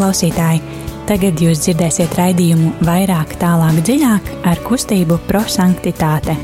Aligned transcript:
klausītāji! 0.00 0.62
Tagad 1.10 1.40
jūs 1.42 1.64
dzirdēsiet 1.64 2.14
raidījumu 2.16 2.70
vairāk, 2.86 3.34
tālāk, 3.40 3.80
dziļāk 3.84 4.28
ar 4.46 4.60
kustību 4.64 5.18
prosanktitāte. 5.26 6.36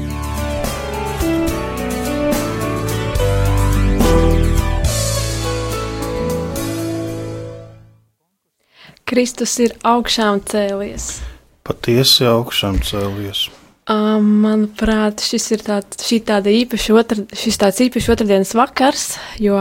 Kristus 9.06 9.54
ir 9.62 9.76
augšām 9.86 10.42
cēlies. 10.50 11.20
Patiesi 11.64 12.26
augšām 12.26 12.82
cēlies. 12.84 13.46
Manuprāt, 13.86 15.22
šis 15.22 15.52
ir 15.54 15.62
tāds, 15.62 16.10
tāda 16.26 16.50
īpaša 16.50 16.96
otra, 16.98 17.22
tāds 17.30 17.84
īpašs 17.86 18.10
otrdienas 18.16 18.50
vakars, 18.58 19.12
jo 19.38 19.60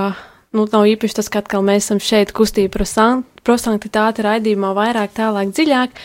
nu, 0.56 0.66
nav 0.72 0.88
īpaši 0.90 1.20
tas, 1.20 1.30
ka 1.32 1.42
atkal 1.44 1.66
mēs 1.66 1.88
esam 1.88 2.02
šeit 2.04 2.34
kustība 2.36 2.86
prosanktitāte 3.46 4.26
raidījumā 4.26 4.72
vairāk, 4.78 5.14
tālāk, 5.18 5.52
dziļāk, 5.56 6.00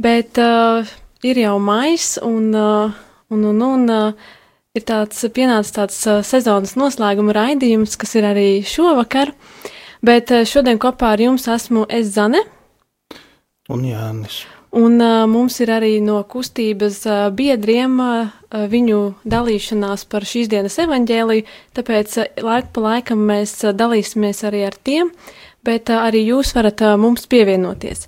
bet 0.00 0.40
uh, 0.40 0.92
ir 1.26 1.40
jau 1.42 1.56
mais 1.62 2.12
un, 2.22 2.52
uh, 2.54 3.00
un, 3.32 3.48
un, 3.52 3.64
un 3.66 3.90
uh, 3.94 4.30
ir 4.76 4.86
tāds 4.86 5.24
pienācis 5.34 5.74
tāds 5.76 5.98
uh, 6.06 6.20
sezonas 6.26 6.76
noslēguma 6.78 7.34
raidījums, 7.36 7.98
kas 8.00 8.14
ir 8.20 8.28
arī 8.30 8.48
šovakar, 8.66 9.34
bet 10.06 10.32
uh, 10.34 10.46
šodien 10.46 10.80
kopā 10.82 11.16
ar 11.16 11.26
jums 11.26 11.48
esmu 11.50 11.88
es 11.90 12.12
Zane. 12.14 12.44
Un 13.70 13.86
Jānis. 13.86 14.44
Un 14.70 15.00
uh, 15.02 15.24
mums 15.26 15.56
ir 15.58 15.70
arī 15.74 15.96
no 15.98 16.20
kustības 16.30 17.00
uh, 17.10 17.24
biedriem 17.34 17.96
uh, 17.98 18.28
viņu 18.70 19.00
dalīšanās 19.26 20.04
par 20.06 20.22
šīs 20.22 20.46
dienas 20.52 20.78
evaņģēliju, 20.78 21.46
tāpēc 21.74 22.14
uh, 22.22 22.28
laiku 22.46 22.70
pa 22.76 22.84
laikam 22.84 23.24
mēs 23.26 23.56
uh, 23.64 23.72
dalīsimies 23.74 24.44
arī 24.46 24.62
ar 24.68 24.78
tiem, 24.86 25.10
bet 25.66 25.90
uh, 25.90 26.04
arī 26.06 26.22
jūs 26.28 26.54
varat 26.54 26.84
uh, 26.86 26.94
mums 27.02 27.26
pievienoties. 27.26 28.06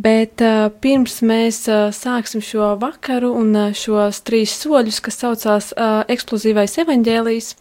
Bet 0.00 0.40
uh, 0.40 0.72
pirms 0.80 1.20
mēs 1.20 1.60
uh, 1.68 1.92
sāksim 1.92 2.40
šo 2.40 2.72
vakaru 2.80 3.34
un 3.36 3.52
uh, 3.52 3.76
šos 3.76 4.24
trīs 4.24 4.56
soļus, 4.64 5.04
kas 5.04 5.20
saucās 5.20 5.72
uh, 5.76 6.00
eksplozīvais 6.08 6.80
evaņģēlijs, 6.80 7.54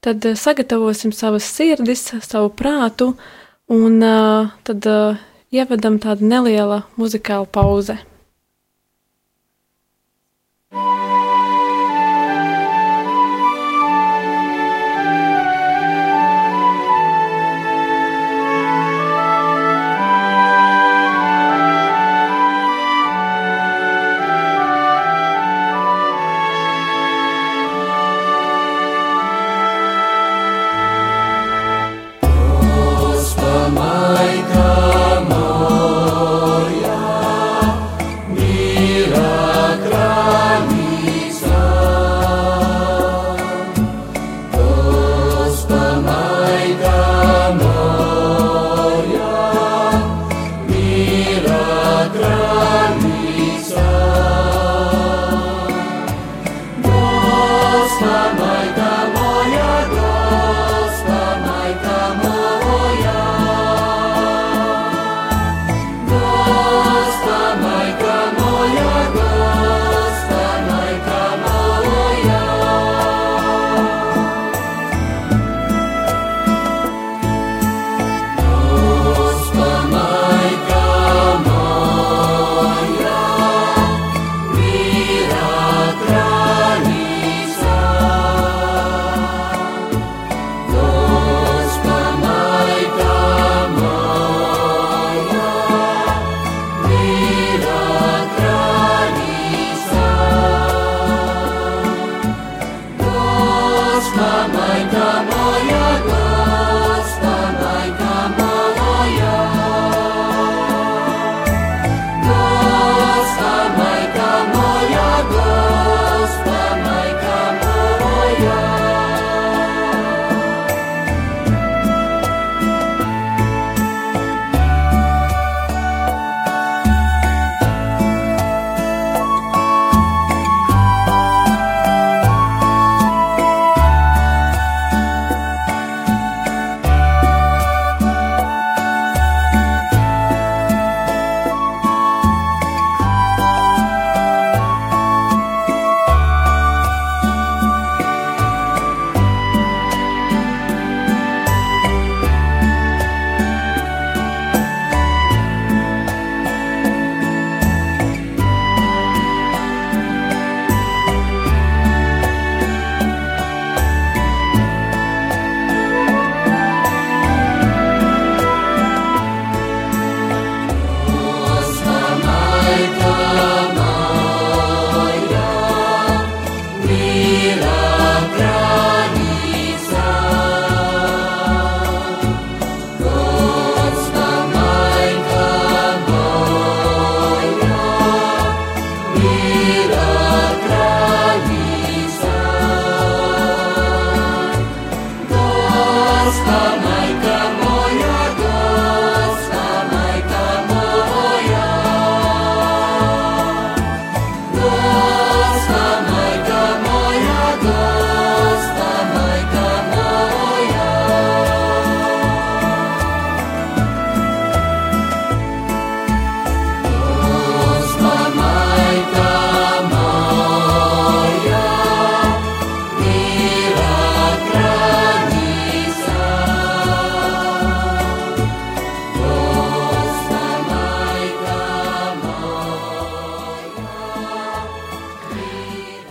tad 0.00 0.24
uh, 0.24 0.40
sagatavosim 0.40 1.12
savas 1.12 1.44
sirdis, 1.52 2.08
savu 2.24 2.48
prātu 2.48 3.12
un 3.68 4.00
uh, 4.00 4.56
tad 4.64 4.88
uh, 4.88 5.27
ievedam 5.54 5.96
tādu 6.02 6.28
nelielu 6.28 6.82
muzikālu 7.00 7.48
pauzi. 7.48 7.96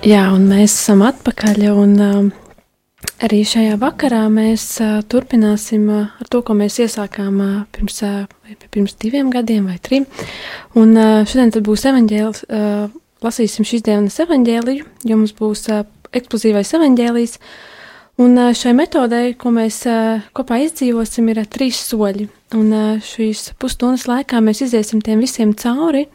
Jā, 0.08 0.30
un 0.32 0.46
mēs 0.48 0.72
esam 0.72 1.02
atpakaļ, 1.04 1.66
un 1.76 1.94
um, 2.00 2.28
arī 3.26 3.42
šajā 3.44 3.74
vakarā 3.82 4.22
mēs 4.32 4.64
uh, 4.80 5.02
turpināsim 5.04 5.90
uh, 5.92 6.14
ar 6.22 6.30
to, 6.32 6.40
ko 6.48 6.54
mēs 6.56 6.78
iesākām 6.80 7.42
uh, 7.44 7.58
pirms, 7.76 7.98
uh, 8.08 8.54
pirms 8.72 8.96
diviem 9.04 9.28
gadiem 9.34 9.66
vai 9.68 9.76
trim. 9.84 10.06
Un 10.80 10.94
uh, 10.96 11.26
šodien 11.28 11.52
būs 11.66 11.84
evaņģēlis, 11.92 12.40
uh, 12.48 12.86
lasīsim 13.26 13.68
šīs 13.68 13.84
dienas 13.90 14.16
evaņģēliju, 14.24 14.88
jo 15.12 15.18
mums 15.20 15.36
būs 15.36 15.66
uh, 15.76 15.84
eksplozīvais 16.16 16.72
evaņģēlijs. 16.80 17.36
Un 18.24 18.40
uh, 18.40 18.54
šai 18.56 18.78
metodei, 18.80 19.36
ko 19.36 19.52
mēs 19.60 19.82
uh, 19.92 20.24
kopā 20.32 20.62
izdzīvosim, 20.70 21.34
ir 21.34 21.44
uh, 21.44 21.50
trīs 21.52 21.84
soļi. 21.90 22.30
Un 22.56 22.72
uh, 22.72 23.04
šīs 23.04 23.50
pusstundas 23.60 24.08
laikā 24.08 24.40
mēs 24.40 24.64
iziesim 24.70 25.04
tiem 25.04 25.20
visiem 25.28 25.52
cauri, 25.52 26.08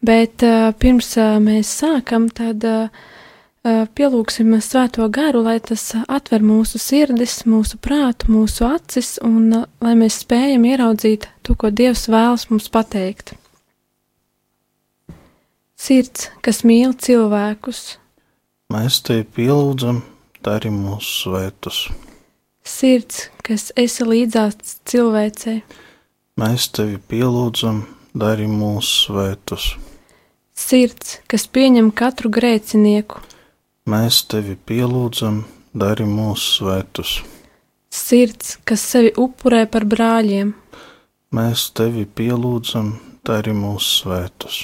bet 0.00 0.42
uh, 0.46 0.70
pirms 0.80 1.14
uh, 1.20 1.38
mēs 1.42 1.70
sākam, 1.82 2.28
tad 2.32 2.64
uh, 2.64 2.88
pielūgsim 3.64 4.54
svēto 4.64 5.04
garu, 5.12 5.42
lai 5.44 5.58
tas 5.60 5.92
atver 6.08 6.40
mūsu 6.44 6.80
sirdis, 6.80 7.42
mūsu 7.44 7.76
prātu, 7.76 8.30
mūsu 8.32 8.64
acis 8.64 9.18
un 9.24 9.50
lai 9.52 9.94
mēs 9.98 10.22
spējam 10.24 10.64
ieraudzīt 10.64 11.28
to, 11.44 11.54
ko 11.54 11.68
Dievs 11.68 12.08
vēlas 12.08 12.48
mums 12.50 12.70
pateikt. 12.72 13.34
Sirds, 15.80 16.28
kas 16.44 16.60
mīl 16.64 16.92
cilvēkus, 16.96 17.96
mēs 18.72 19.00
tevi 19.04 19.24
pielūdzam, 19.36 20.02
dari 20.44 20.72
mūsu 20.72 21.12
svētus. 21.24 21.84
Sirds, 22.64 23.28
kas 23.44 23.70
esi 23.80 24.04
līdzās 24.04 24.76
cilvēcei, 24.88 25.62
mēs 26.40 26.68
tevi 26.76 27.00
pielūdzam, 27.12 27.84
dari 28.12 28.48
mūsu 28.48 29.06
svētus. 29.06 29.70
Sirds, 30.60 31.18
kas 31.30 31.46
pieņem 31.48 31.90
katru 31.96 32.30
grēcinieku, 32.36 33.22
Mēs 33.90 34.20
tevi 34.30 34.54
pielūdzam, 34.68 35.38
dari 35.74 36.04
mūsu 36.06 36.60
svētus. 36.60 37.14
Sirds, 37.90 38.58
kas 38.68 38.82
sevi 38.92 39.10
upurē 39.18 39.64
par 39.72 39.86
brāļiem, 39.88 40.52
Mēs 41.34 41.68
tevi 41.78 42.04
pielūdzam, 42.06 42.92
dari 43.26 43.52
mūsu 43.56 44.02
svētus. 44.02 44.58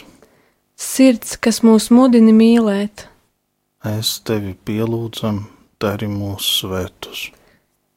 sirds, 0.77 1.37
kas 1.41 1.63
mūs 1.65 1.89
mudina 1.91 2.33
mīlēt, 2.37 3.07
Mēs 3.85 4.21
tevi 4.29 4.55
pielūdzam, 4.69 5.47
dari 5.81 6.07
mūsu 6.07 6.67
svētus. 6.67 7.31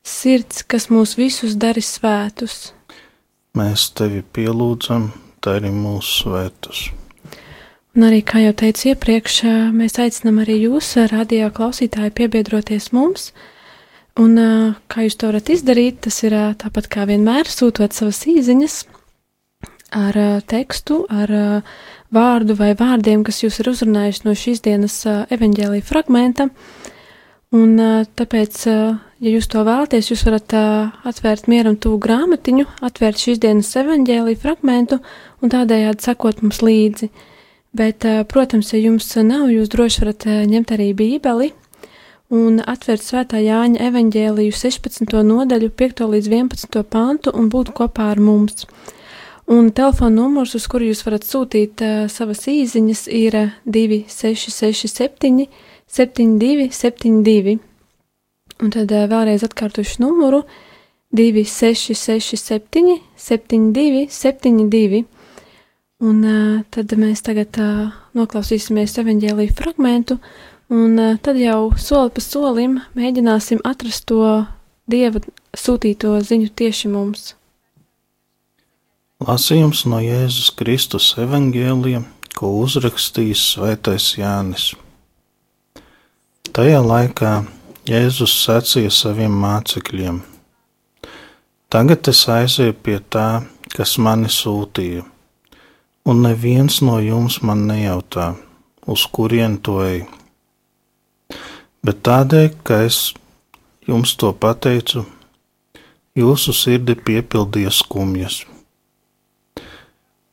sirds, 0.04 0.64
kas 0.64 0.88
mūs 0.90 1.18
visus 1.18 1.56
dara 1.56 1.82
svētus, 1.82 2.72
Mēs 3.58 3.90
tevi 3.94 4.24
pielūdzam, 4.34 5.12
dari 5.44 5.70
mūsu 5.70 6.24
svētus. 6.24 6.90
Un 8.00 8.06
arī, 8.08 8.22
kā 8.24 8.40
jau 8.40 8.54
teicu 8.56 8.94
iepriekš, 8.94 9.38
mēs 9.76 9.98
aicinām 10.00 10.38
arī 10.40 10.54
jūs, 10.62 10.94
radio 11.12 11.50
klausītāji, 11.52 12.14
piebiedroties 12.16 12.94
mums. 12.96 13.34
Un 14.16 14.38
kā 14.88 15.04
jūs 15.04 15.18
to 15.20 15.28
varat 15.28 15.50
izdarīt, 15.52 15.98
tas 16.06 16.22
ir 16.24 16.32
tāpat 16.62 16.86
kā 16.94 17.04
vienmēr 17.10 17.50
sūtot 17.52 17.92
savas 17.92 18.22
īsiņas 18.24 18.78
ar 20.00 20.20
tekstu, 20.48 21.02
ar 21.12 21.34
vārdu 22.16 22.56
vai 22.56 22.70
vārdiem, 22.80 23.26
kas 23.28 23.42
jūs 23.44 23.60
ir 23.60 23.68
uzrunājuši 23.74 24.24
no 24.30 24.36
šīs 24.46 24.64
dienas 24.64 24.96
evaņģēlīja 25.36 25.88
fragmenta. 25.90 26.48
Un 27.52 27.74
tāpēc, 28.16 28.62
ja 28.70 29.34
jūs 29.34 29.50
to 29.52 29.66
vēlaties, 29.68 30.14
jūs 30.14 30.24
varat 30.24 30.56
atvērt 31.12 31.52
mieram 31.52 31.76
tūgu 31.76 32.00
grāmatiņu, 32.08 32.64
atvērt 32.80 33.26
šīs 33.26 33.44
dienas 33.44 33.74
evaņģēlīja 33.84 34.40
fragmentu 34.40 35.02
un 35.44 35.52
tādējādi 35.52 36.08
sekot 36.08 36.40
mums 36.46 36.64
līdzi. 36.64 37.12
Bet, 37.78 38.06
protams, 38.28 38.74
ja 38.74 38.80
jums 38.82 39.12
nav, 39.22 39.50
jūs 39.54 39.70
droši 39.70 40.02
varat 40.02 40.26
ņemt 40.50 40.72
arī 40.74 40.94
bībeli 40.98 41.52
un 42.30 42.60
atvērt 42.62 43.02
svētā 43.02 43.40
Jāņa 43.42 43.82
evaņģēliju 43.90 44.54
16. 44.54 45.14
nodaļu, 45.26 45.70
5. 45.74 46.06
līdz 46.14 46.28
11. 46.30 46.84
pantu 46.86 47.34
un 47.34 47.50
būt 47.50 47.74
kopā 47.78 48.12
ar 48.14 48.20
mums. 48.22 48.66
Un 49.50 49.72
telefona 49.74 50.14
numurs, 50.14 50.54
uz 50.54 50.68
kuru 50.70 50.86
jūs 50.92 51.02
varat 51.08 51.26
sūtīt 51.26 51.82
uh, 51.82 52.06
savas 52.06 52.46
īsiņas, 52.52 53.08
ir 53.10 53.34
2667, 53.66 55.48
72, 55.90 56.70
72. 56.70 57.58
Un 58.62 58.70
tad 58.76 58.94
uh, 58.94 59.08
vēlreiz 59.10 59.42
atkārtošu 59.48 60.04
numuru 60.06 60.44
2667, 61.18 63.02
72, 63.18 64.06
72. 64.14 65.02
Un 66.00 66.22
uh, 66.24 66.62
tad 66.72 66.94
mēs 66.96 67.20
tagad 67.26 67.58
uh, 67.60 67.90
noklausīsimies 68.16 68.94
evaņģēlīju 69.02 69.56
fragmentu, 69.58 70.16
un 70.72 70.94
uh, 70.96 71.18
tad 71.20 71.36
jau 71.42 71.74
soli 71.76 72.14
pa 72.16 72.24
solim 72.24 72.78
mēģināsim 72.96 73.60
atrast 73.68 74.06
to 74.08 74.24
Dieva 74.90 75.20
sūtīto 75.54 76.16
ziņu 76.24 76.54
tieši 76.56 76.90
mums. 76.90 77.34
Lasījums 79.20 79.84
no 79.92 80.00
Jēzus 80.00 80.54
Kristus 80.56 81.12
evaņģēlija, 81.20 82.02
ko 82.40 82.54
uzrakstījis 82.64 83.44
Svētais 83.58 84.14
Jānis. 84.16 84.72
Tajā 86.56 86.80
laikā 86.80 87.34
Jēzus 87.92 88.40
sacīja 88.46 88.96
saviem 88.96 89.36
mācekļiem: 89.44 90.24
Tagad 91.70 92.08
es 92.08 92.24
aizēju 92.32 92.80
pie 92.88 92.98
tā, 93.12 93.30
kas 93.76 94.00
mani 94.00 94.32
sūtīja, 94.32 95.04
un 96.06 96.22
neviens 96.24 96.82
no 96.86 97.00
jums 97.04 97.42
man 97.42 97.66
nejautā, 97.70 98.34
uz 98.88 99.06
kurien 99.12 99.58
to 99.58 99.80
ej. 99.84 100.04
Bet 101.84 102.04
tādēļ, 102.04 102.50
ka 102.64 102.82
es 102.88 103.14
jums 103.88 104.16
to 104.20 104.32
pateicu, 104.36 105.06
jūsu 106.20 106.54
sirdi 106.56 106.96
piepildīja 106.96 107.72
skumjas. 107.74 108.44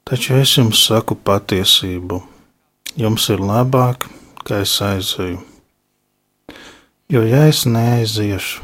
Taču 0.06 0.36
es 0.38 0.52
jums 0.58 0.84
saku 0.86 1.16
patiesību. 1.18 2.20
Jums 2.96 3.26
ir 3.34 3.42
labāk, 3.42 4.06
ka 4.46 4.62
es 4.64 4.76
aizēju. 4.80 5.40
Jo 7.12 7.22
ja 7.26 7.44
es 7.50 7.64
neaiziešu, 7.66 8.62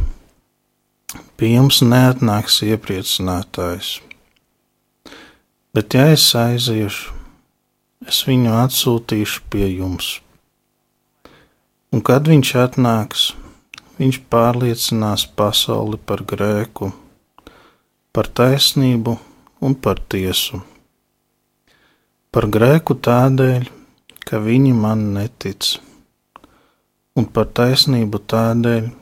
pie 1.38 1.52
jums 1.52 1.82
neatnāks 1.82 2.62
iepriecinātājs. 2.66 3.98
Bet 5.72 5.94
ja 5.96 6.10
es 6.12 6.26
aiziešu, 6.36 7.14
es 8.04 8.18
viņu 8.28 8.50
atsūtīšu 8.60 9.46
pie 9.48 9.70
jums. 9.70 10.18
Un 11.96 12.02
kad 12.04 12.28
viņš 12.28 12.50
atnāks, 12.60 13.22
viņš 13.96 14.18
pārliecinās 14.32 15.24
pasauli 15.32 15.96
par 15.96 16.26
grēku, 16.28 16.90
par 18.12 18.28
taisnību 18.28 19.16
un 19.64 19.78
par 19.86 20.04
tiesu. 20.12 20.60
Par 22.28 22.50
grēku 22.52 22.98
tādēļ, 23.08 23.64
ka 24.28 24.44
viņi 24.44 24.76
man 24.76 25.08
netic, 25.16 25.78
un 27.16 27.32
par 27.32 27.48
taisnību 27.48 28.20
tādēļ, 28.28 28.92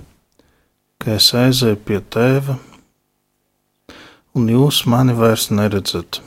ka 1.02 1.18
es 1.18 1.34
aizēju 1.34 1.82
pie 1.82 1.98
tēva, 2.14 2.60
un 4.38 4.50
jūs 4.54 4.84
mani 4.86 5.18
vairs 5.18 5.50
neredzat, 5.50 6.22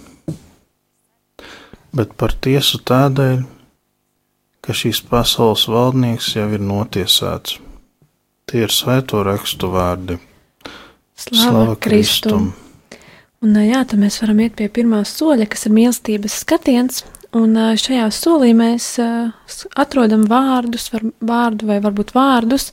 bet 1.96 2.16
par 2.18 2.34
tiesu 2.44 2.82
tādēļ, 2.86 3.44
ka 4.64 4.76
šīs 4.76 5.04
pasaules 5.10 5.68
valdnieks 5.70 6.34
jau 6.38 6.48
ir 6.56 6.64
notiesāts. 6.64 7.60
Tie 8.50 8.66
ir 8.66 8.74
svēto 8.74 9.24
rakstu 9.26 9.70
vārdi. 9.74 10.20
Slava 11.16 11.76
Kristum! 11.80 12.52
Un, 13.44 13.58
jā, 13.60 13.82
tad 13.84 14.00
mēs 14.00 14.22
varam 14.22 14.40
iet 14.40 14.56
pie 14.56 14.70
pirmā 14.72 15.02
soļa, 15.08 15.50
kas 15.52 15.68
ir 15.68 15.76
mīlestības 15.76 16.40
skatiens. 16.46 17.04
Un 17.36 17.58
šajā 17.58 18.06
solī 18.14 18.52
mēs 18.56 18.94
atrodam 19.82 20.28
vārdus, 20.30 20.86
var, 20.94 21.04
vārdu 21.18 21.68
vai 21.72 21.80
varbūt 21.82 22.14
vārdus, 22.14 22.70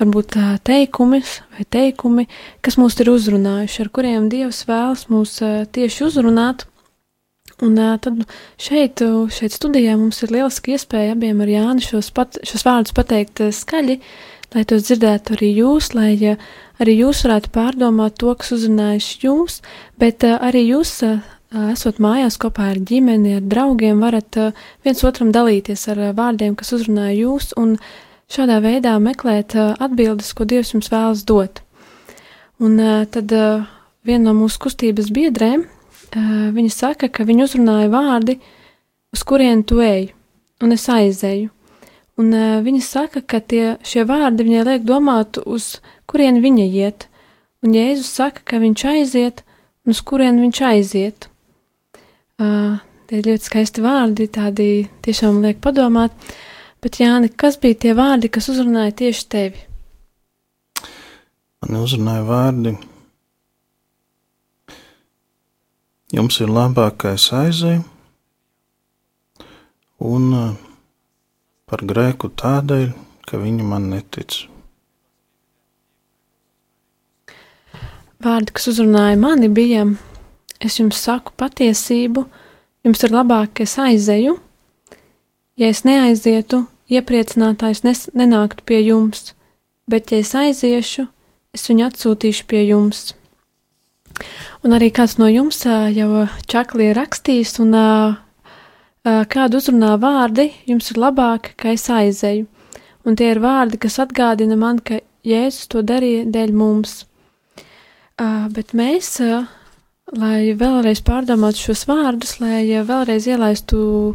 varbūt 0.00 0.36
teikumus 0.66 1.38
vai 1.54 1.64
teikumi, 1.76 2.26
kas 2.66 2.76
mūs 2.82 2.98
ir 2.98 3.12
uzrunājuši, 3.12 3.84
ar 3.84 3.92
kuriem 3.94 4.26
Dievs 4.32 4.64
vēlas 4.68 5.06
mūs 5.12 5.38
tieši 5.72 6.04
uzrunāt. 6.08 6.66
Un 7.62 7.76
tad 7.78 8.24
šeit, 8.58 8.98
šeit 9.30 9.54
studijā 9.54 9.94
mums 9.94 10.18
ir 10.24 10.32
lieliski 10.34 10.74
iespēja 10.74 11.14
abiem 11.14 11.44
ar 11.44 11.50
Jāni 11.50 11.84
šos, 11.84 12.08
pat, 12.14 12.40
šos 12.42 12.64
vārdus 12.66 12.94
pateikt 12.96 13.38
skaļi, 13.54 14.00
lai 14.54 14.64
tos 14.68 14.88
dzirdētu 14.88 15.36
arī 15.36 15.50
jūs, 15.60 15.92
lai 15.94 16.16
arī 16.82 16.96
jūs 16.98 17.22
varētu 17.22 17.52
pārdomāt 17.54 18.16
to, 18.18 18.32
kas 18.34 18.50
uzrunājuši 18.56 19.20
jūs, 19.22 19.60
bet 20.02 20.26
arī 20.26 20.64
jūs, 20.72 20.96
esot 21.72 22.00
mājās 22.02 22.38
kopā 22.42 22.72
ar 22.72 22.80
ģimeni, 22.82 23.36
ar 23.38 23.44
draugiem, 23.46 24.00
varat 24.02 24.40
viens 24.82 25.04
otram 25.06 25.30
dalīties 25.34 25.86
ar 25.92 26.00
vārdiem, 26.18 26.56
kas 26.58 26.74
uzrunāja 26.74 27.14
jūs, 27.20 27.52
un 27.60 27.76
šādā 28.32 28.58
veidā 28.64 28.96
meklēt 28.98 29.54
atbildes, 29.54 30.32
ko 30.34 30.48
Dievs 30.50 30.74
jums 30.74 30.90
vēlas 30.90 31.22
dot. 31.28 31.62
Un 32.62 32.74
tad 33.12 33.30
viena 34.02 34.24
no 34.26 34.34
mūsu 34.40 34.64
kustības 34.66 35.12
biedrēm, 35.14 35.64
viņa 36.18 36.72
saka, 36.74 37.08
ka 37.08 37.24
viņa 37.28 37.46
uzrunāja 37.46 37.88
vārdi, 37.92 38.36
uz 39.12 39.24
kurien 39.24 39.64
tu 39.64 39.80
ej, 39.84 40.10
un 40.62 40.74
es 40.76 40.88
aizēju. 40.92 41.50
Un 42.20 42.34
uh, 42.36 42.60
viņa 42.64 42.82
saka, 42.84 43.22
ka 43.24 43.40
tie, 43.40 43.78
šie 43.88 44.04
vārdi 44.08 44.44
viņai 44.44 44.66
liek 44.68 44.84
domāt, 44.84 45.40
uz 45.48 45.78
kurien 46.10 46.42
viņa 46.44 46.66
iet. 46.68 47.08
Un 47.64 47.72
Jēzus 47.76 48.10
saka, 48.18 48.42
ka 48.44 48.60
viņš 48.60 48.84
aiziet, 48.92 49.42
un 49.86 49.94
uz 49.94 50.02
kurien 50.04 50.40
viņš 50.42 50.62
aiziet. 50.68 51.28
Uh, 52.42 52.82
tie 53.08 53.22
ir 53.22 53.28
ļoti 53.30 53.48
skaisti 53.48 53.84
vārdi, 53.84 54.28
tādi 54.28 54.68
tiešām 55.06 55.40
liek 55.44 55.62
padomāt. 55.64 56.12
Bet, 56.82 56.98
Jāni, 56.98 57.30
kas 57.30 57.56
bija 57.62 57.78
tie 57.78 57.96
vārdi, 57.96 58.28
kas 58.32 58.50
uzrunāja 58.50 58.92
tieši 58.98 59.26
tevi? 59.30 59.66
Man 61.62 61.78
uzrunāja 61.78 62.24
vārdi. 62.26 62.74
Jums 66.12 66.36
ir 66.44 66.50
labākais 66.52 67.30
aizēja, 67.32 67.80
un 70.04 70.26
par 71.64 71.84
grēku 71.88 72.28
tādēļ, 72.36 72.90
ka 73.24 73.40
viņi 73.40 73.64
man 73.64 73.86
netic. 73.94 74.42
Vārdi, 78.22 78.52
kas 78.52 78.68
uzrunāja 78.74 79.16
mani, 79.18 79.48
bija: 79.48 79.86
Es 80.60 80.76
jums 80.78 81.00
saku 81.00 81.32
patiesību, 81.40 82.26
jums 82.84 83.02
ir 83.02 83.16
labāk, 83.16 83.56
ka 83.56 83.64
es 83.64 83.78
aizeju. 83.80 84.36
Ja 85.56 85.72
es 85.72 85.82
neaizietu, 85.88 86.66
iepriecinātājs 86.92 87.82
nes, 87.88 88.04
nenāktu 88.12 88.68
pie 88.68 88.78
jums, 88.84 89.32
bet 89.88 90.12
ja 90.12 90.20
es 90.22 90.36
aiziešu, 90.36 91.08
es 91.56 91.66
viņu 91.68 91.88
atsūtīšu 91.88 92.46
pie 92.52 92.62
jums. 92.68 93.14
Un 94.62 94.76
arī 94.76 94.92
kāds 94.94 95.16
no 95.18 95.26
jums 95.30 95.64
jau 95.66 96.26
čaklī 96.50 96.90
ir 96.90 96.98
rakstījis, 97.00 97.56
un 97.64 97.76
kādu 99.02 99.58
uzrunā 99.58 99.96
vārdi 100.02 100.50
jums 100.68 100.92
ir 100.92 101.00
labāk, 101.02 101.54
ka 101.58 101.72
es 101.74 101.88
aizeju. 101.90 102.46
Un 103.02 103.16
tie 103.18 103.32
ir 103.32 103.40
vārdi, 103.42 103.80
kas 103.82 103.98
atgādina 104.02 104.54
man, 104.58 104.78
ka 104.78 105.00
Jēzus 105.26 105.68
to 105.70 105.82
darīja 105.86 106.26
dēļ 106.30 106.52
mums. 106.54 107.04
Bet 108.54 108.74
mēs, 108.78 109.16
lai 110.18 110.52
vēlreiz 110.58 111.02
pārdomātu 111.02 111.66
šos 111.66 111.86
vārdus, 111.90 112.36
lai 112.42 112.62
vēlreiz 112.86 113.26
ielaistu 113.30 114.14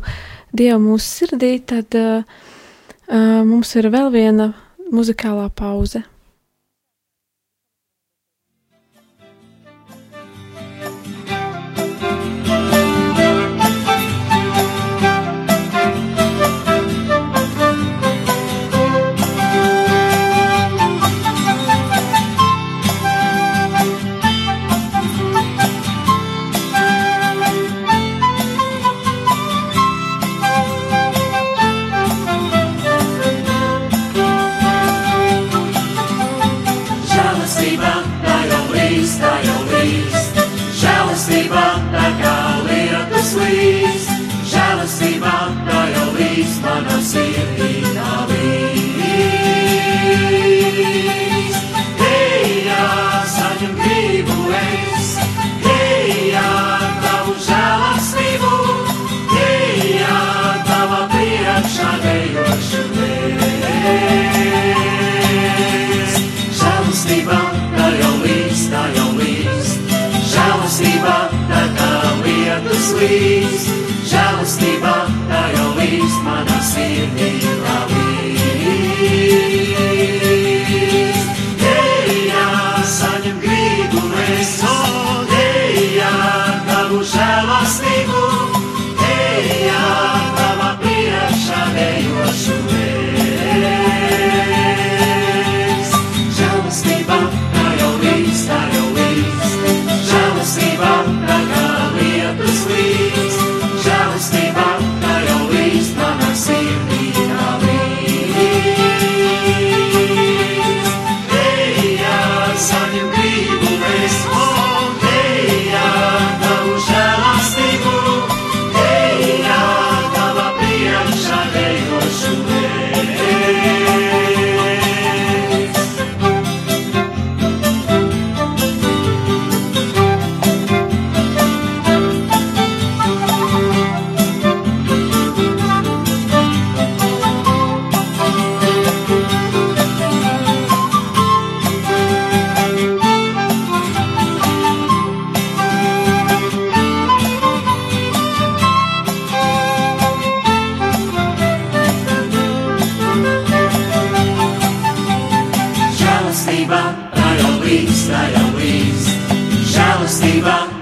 Dievu 0.55 0.79
mūsu 0.85 1.07
sirdī, 1.07 1.57
tad 1.67 1.95
mums 3.11 3.75
ir 3.75 3.89
vēl 3.91 4.11
viena 4.13 4.53
muzikālā 4.91 5.49
pauze. 5.51 6.03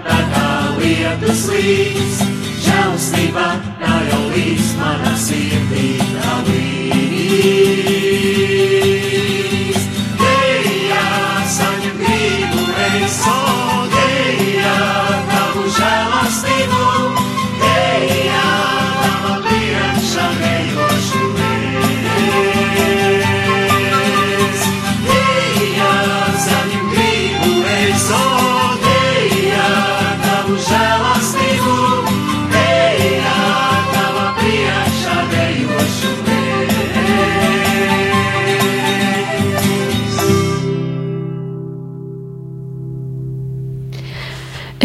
tā 0.06 0.20
kā 0.32 0.50
lietus 0.80 1.46
līdz, 1.52 2.24
žēlstība 2.68 3.48
tā 3.84 4.00
jau 4.12 4.24
līdz 4.36 4.74
manā 4.80 5.14
sirdī 5.28 5.88
tā 6.16 6.40
līdz. 6.50 6.86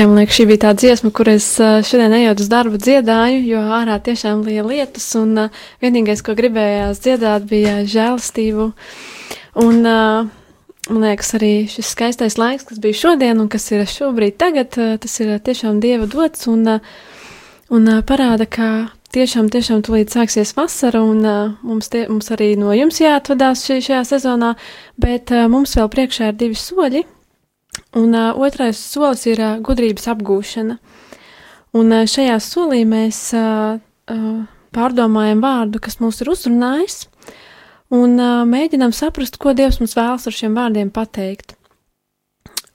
Jā, 0.01 0.07
man 0.09 0.17
liekas, 0.17 0.33
šī 0.39 0.45
bija 0.49 0.61
tā 0.63 0.71
dziesma, 0.73 1.11
kur 1.13 1.29
es 1.29 1.45
šodien 1.61 2.15
ejot 2.17 2.39
uz 2.41 2.47
darbu 2.49 2.79
dziedāju, 2.81 3.43
jo 3.45 3.65
ārā 3.77 3.99
tiešām 4.01 4.39
bija 4.47 4.63
lietus, 4.65 5.05
un 5.21 5.51
vienīgais, 5.85 6.23
ko 6.25 6.33
gribējās 6.39 7.03
dziedāt, 7.05 7.45
bija 7.51 7.75
žēlastību. 7.85 8.71
Un, 9.61 9.77
man 9.85 11.05
liekas, 11.05 11.35
arī 11.37 11.53
šis 11.69 11.93
skaistais 11.93 12.39
laiks, 12.41 12.65
kas 12.71 12.81
bija 12.81 12.97
šodien 13.03 13.45
un 13.45 13.53
kas 13.53 13.69
ir 13.75 13.85
šobrīd 13.85 14.41
tagad, 14.41 14.73
tas 15.05 15.21
ir 15.21 15.37
tiešām 15.37 15.85
Dieva 15.85 16.09
dots 16.09 16.49
un, 16.49 16.65
un 17.69 17.93
parāda, 18.09 18.49
ka 18.49 18.73
tiešām, 19.13 19.53
tiešām 19.53 19.85
tulīt 19.85 20.17
sāksies 20.17 20.57
vasara, 20.57 21.05
un 21.05 21.21
uh, 21.29 21.55
mums, 21.61 21.93
tie, 21.93 22.07
mums 22.09 22.33
arī 22.33 22.55
no 22.57 22.73
jums 22.73 23.05
jāatvadās 23.05 23.69
šī, 23.69 23.83
šajā 23.85 24.05
sezonā, 24.15 24.55
bet 24.97 25.37
uh, 25.37 25.45
mums 25.53 25.77
vēl 25.77 25.93
priekšā 25.93 26.33
ir 26.33 26.41
divi 26.41 26.57
soļi, 26.57 27.05
un 27.97 28.15
uh, 28.15 28.33
otrais 28.39 28.79
solis 28.79 29.27
ir 29.31 29.43
uh, 29.43 29.59
gudrības 29.65 30.09
apgūšana. 30.13 30.79
Un 31.79 31.95
uh, 31.95 32.07
šajā 32.09 32.37
solī 32.43 32.83
mēs 32.89 33.23
uh, 33.39 33.79
uh, 34.11 34.43
pārdomājam 34.75 35.43
vārdu, 35.43 35.83
kas 35.83 36.01
mūs 36.03 36.21
ir 36.23 36.31
uzrunājis, 36.33 37.05
un 37.95 38.19
uh, 38.19 38.45
mēģinām 38.49 38.95
saprast, 38.95 39.39
ko 39.43 39.55
Dievs 39.57 39.81
mums 39.83 39.97
vēlas 39.99 40.29
ar 40.31 40.37
šiem 40.37 40.57
vārdiem 40.59 40.93
pateikt. 40.95 41.57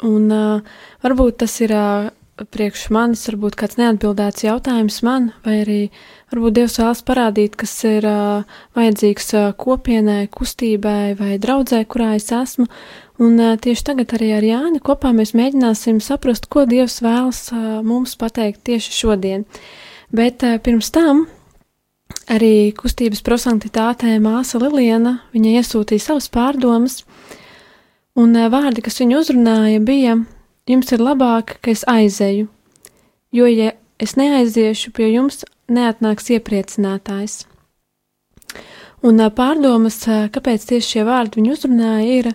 Un 0.04 0.28
uh, 0.32 0.78
varbūt 1.04 1.40
tas 1.44 1.56
ir 1.64 1.72
uh, 1.75 2.12
priekš 2.36 2.90
manis, 2.92 3.24
varbūt 3.30 3.56
kāds 3.60 3.78
neatbildēts 3.80 4.44
jautājums 4.44 5.00
man, 5.08 5.30
vai 5.46 5.62
arī 5.62 5.80
varbūt 6.34 6.58
Dievs 6.58 6.75
vēlas 6.82 7.04
parādīt, 7.08 7.56
kas 7.60 7.78
ir 7.88 8.08
uh, 8.10 8.58
vajadzīgs 8.75 9.32
uh, 9.40 9.46
kopienai, 9.56 10.25
kustībai 10.28 11.16
vai 11.20 11.38
draudzē, 11.40 11.86
kurā 11.88 12.16
es 12.20 12.28
esmu. 12.36 12.68
Un 13.22 13.40
tieši 13.40 13.86
tagad 13.88 14.12
arī 14.18 14.34
ar 14.36 14.44
Jāni 14.44 14.82
kopā 14.84 15.14
mēs 15.16 15.32
mēģināsim 15.38 16.02
saprast, 16.04 16.50
ko 16.52 16.66
Dievs 16.68 17.00
vēlas 17.06 17.48
mums 17.86 18.18
pateikt 18.20 18.66
tieši 18.68 18.92
šodien. 18.92 19.46
Bet 20.12 20.44
pirms 20.64 20.92
tam 20.92 21.24
arī 22.32 22.74
kustības 22.76 23.24
prosanktitātē 23.26 24.18
māsa 24.24 24.60
Liliena, 24.62 25.22
viņa 25.34 25.56
iesūtīja 25.62 26.04
savas 26.04 26.28
pārdomas, 26.34 27.04
un 28.20 28.36
vārdi, 28.52 28.84
kas 28.86 29.00
viņu 29.02 29.22
uzrunāja, 29.22 29.80
bija 29.80 30.18
jums 30.70 30.92
ir 30.92 31.04
labāk, 31.04 31.58
ka 31.62 31.72
es 31.72 31.86
aizēju, 31.88 32.48
jo, 33.36 33.48
ja 33.50 33.74
es 34.02 34.16
neaiziešu 34.20 34.92
pie 34.96 35.12
jums, 35.14 35.44
neatnāks 35.72 36.32
iepriecinātājs. 36.36 37.46
Un 39.06 39.22
pārdomas, 39.38 40.00
kāpēc 40.34 40.66
tieši 40.70 40.96
šie 40.96 41.06
vārdi 41.06 41.42
viņu 41.42 41.56
uzrunāja, 41.56 42.20
ir: 42.20 42.32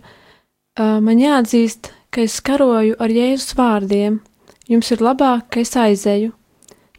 man 0.79 1.19
jāatzīst, 1.19 1.91
ka 2.11 2.23
es 2.27 2.41
karoju 2.45 2.99
ar 2.99 3.11
Jēzus 3.11 3.57
vārdiem, 3.59 4.21
jums 4.69 4.91
ir 4.91 5.03
labāk, 5.03 5.49
ka 5.51 5.65
es 5.65 5.75
aizēju. 5.77 6.31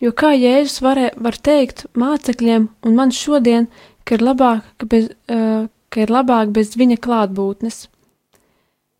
Jo 0.01 0.11
kā 0.17 0.33
Jēzus 0.33 0.81
varē, 0.81 1.11
var 1.15 1.37
teikt 1.37 1.85
mācekļiem 1.93 2.67
un 2.83 2.95
man 2.97 3.11
šodien, 3.13 3.69
ka 4.03 4.17
ir 4.17 4.25
labāk, 4.25 4.65
ka, 4.77 4.89
bez, 4.89 5.11
ka 5.27 6.03
ir 6.03 6.11
labāk 6.11 6.51
bez 6.55 6.75
viņa 6.75 6.97
klātbūtnes? 6.97 7.85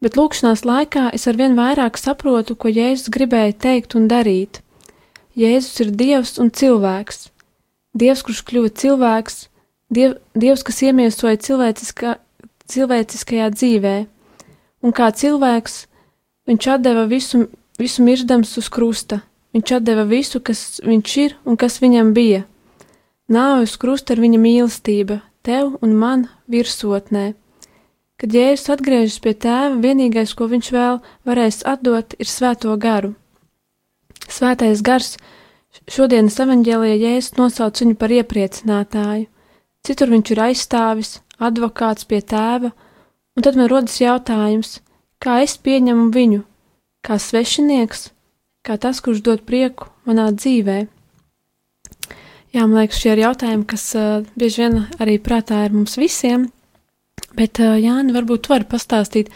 bet 0.02 0.18
lūkšanās 0.18 0.66
laikā 0.66 1.10
es 1.16 1.28
arvien 1.30 1.56
vairāk 1.58 2.00
saprotu, 2.02 2.58
ko 2.58 2.72
Jēzus 2.72 3.12
gribēja 3.14 3.54
teikt 3.68 3.96
un 3.98 4.10
darīt. 4.12 4.62
Jēzus 5.38 5.86
ir 5.86 5.94
Dievs 5.96 6.38
un 6.42 6.50
cilvēks. 6.52 7.30
Dievs, 7.98 8.24
kurš 8.26 8.42
kļuva 8.48 8.72
cilvēks, 8.82 9.38
diev, 9.94 10.18
Dievs, 10.36 10.64
kas 10.68 10.82
iemiesoja 10.88 11.38
cilvēciskā, 11.46 12.16
cilvēciskajā 12.72 13.50
dzīvē, 13.54 13.96
un 14.82 14.94
kā 14.96 15.10
cilvēks 15.14 15.86
viņš 16.50 16.70
atdeva 16.76 17.06
visu, 17.10 17.48
visu 17.80 18.06
mirdams 18.06 18.54
uz 18.60 18.70
krusta, 18.70 19.22
viņš 19.56 19.76
atdeva 19.78 20.06
visu, 20.10 20.42
kas 20.42 20.82
viņš 20.86 21.18
ir 21.26 21.38
un 21.46 21.58
kas 21.58 21.80
viņam 21.84 22.14
bija. 22.18 22.46
Nāve 23.32 23.64
uz 23.64 23.78
krusta 23.80 24.16
ir 24.16 24.24
viņa 24.24 24.40
mīlestība, 24.42 25.22
tev 25.46 25.78
un 25.82 25.96
man 25.96 26.28
virsotnē. 26.52 27.32
Kad 28.22 28.36
Jēzus 28.38 28.70
atgriežas 28.76 29.22
pie 29.24 29.34
tēva, 29.34 29.80
vienīgais, 29.82 30.36
ko 30.38 30.46
viņš 30.52 30.68
vēl 30.76 31.00
varēs 31.26 31.64
atdot, 31.66 32.14
ir 32.22 32.30
svēto 32.30 32.76
garu. 32.78 33.16
Svētais 34.30 34.84
gars 34.86 35.16
šodienas 35.90 36.38
evaņģēlijā 36.44 37.00
Jēzus 37.02 37.38
nosauc 37.40 37.82
viņu 37.82 37.98
par 37.98 38.14
iepriecinātāju, 38.14 39.26
citur 39.88 40.14
viņš 40.14 40.34
ir 40.36 40.44
aizstāvis, 40.46 41.16
advokāts 41.42 42.06
pie 42.06 42.22
tēva, 42.22 42.70
un 43.36 43.46
tad 43.46 43.60
man 43.60 43.70
rodas 43.72 44.00
jautājums, 44.02 44.80
kā 45.22 45.42
es 45.46 45.58
pieņemu 45.58 46.08
viņu, 46.16 46.42
kā 47.06 47.20
svešinieks, 47.20 48.10
kā 48.66 48.78
tas, 48.82 49.02
kurš 49.04 49.22
dod 49.26 49.46
prieku 49.48 49.90
manā 50.08 50.30
dzīvē. 50.36 50.80
Jā, 52.52 52.66
man 52.66 52.82
liekas, 52.82 53.00
šie 53.00 53.14
ir 53.16 53.26
jautājumi, 53.26 53.68
kas 53.70 53.86
uh, 53.96 54.26
bieži 54.36 54.66
vien 54.66 54.82
arī 55.00 55.16
prātā 55.24 55.64
ir 55.66 55.78
mums 55.78 55.96
visiem, 56.00 56.50
Bet, 57.38 57.62
Jāni, 57.62 58.12
varbūt 58.12 58.46
tu 58.46 58.52
vari 58.52 58.68
pastāstīt, 58.68 59.32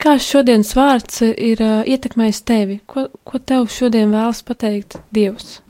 kā 0.00 0.16
šodienas 0.20 0.74
vārds 0.76 1.22
ir 1.24 1.62
ietekmējis 1.62 2.42
tevi? 2.44 2.80
Ko, 2.86 3.06
ko 3.24 3.40
tev 3.40 3.68
šodien 3.72 4.12
vēlas 4.12 4.42
pateikt 4.44 4.98
Dievs? 5.14 5.60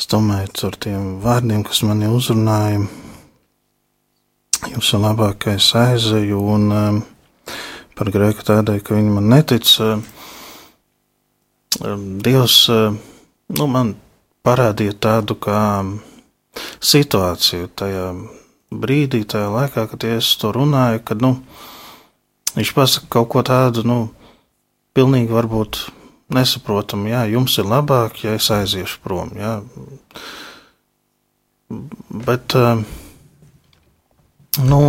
Es 0.00 0.08
domāju, 0.10 0.48
ar 0.68 0.78
tiem 0.80 1.10
vārdiem, 1.22 1.60
kas 1.66 1.82
mani 1.86 2.08
uzrunāja, 2.10 2.86
ir 4.70 5.00
labākais 5.02 5.72
aizēju 5.74 6.38
un 6.54 6.68
um, 6.70 7.00
par 7.98 8.10
grēku 8.14 8.44
tādēļ, 8.46 8.78
ka 8.84 8.94
viņi 8.94 9.14
man 9.16 9.28
netic. 9.32 9.66
Um, 9.82 10.04
Dievs 12.22 12.68
um, 12.70 12.98
nu, 13.58 13.66
man 13.66 13.94
parādīja 14.46 14.94
tādu 15.08 15.36
kā 15.40 15.62
situāciju 16.82 17.70
tajā 17.78 18.06
brīdī, 18.72 19.22
tajā 19.28 19.48
laikā, 19.52 19.86
kad 19.90 20.04
es 20.08 20.30
to 20.40 20.52
runāju, 20.54 21.02
kad 21.04 21.22
nu, 21.24 21.36
viņš 22.56 22.72
pasaka 22.76 23.10
kaut 23.12 23.30
ko 23.34 23.44
tādu, 23.46 23.84
nu, 23.88 23.98
pilnīgi 24.96 25.32
varbūt 25.32 25.82
nesaprotamu. 26.32 27.10
Jā, 27.12 27.26
jums 27.32 27.58
ir 27.60 27.68
labāk, 27.68 28.22
ja 28.24 28.36
es 28.38 28.48
aiziešu 28.52 29.00
prom. 29.04 29.32
Jā. 29.36 29.60
Bet, 32.12 32.54
eh, 32.56 32.84
nu, 34.60 34.82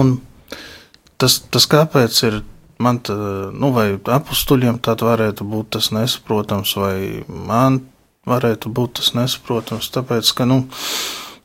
tas, 1.22 1.40
tas 1.54 1.70
kāpēc 1.72 2.20
ir 2.28 2.42
man, 2.84 3.00
tā, 3.06 3.16
nu, 3.54 3.72
vai 3.76 3.94
apstuļiem 3.96 4.80
tad 4.84 5.04
varētu 5.06 5.46
būt 5.48 5.74
tas 5.78 5.92
nesaprotams, 5.96 6.76
vai 6.80 7.24
man 7.28 7.82
varētu 8.30 8.72
būt 8.74 9.00
tas 9.00 9.14
nesaprotams, 9.18 9.92
tāpēc, 9.94 10.32
ka, 10.36 10.48
nu, 10.50 10.64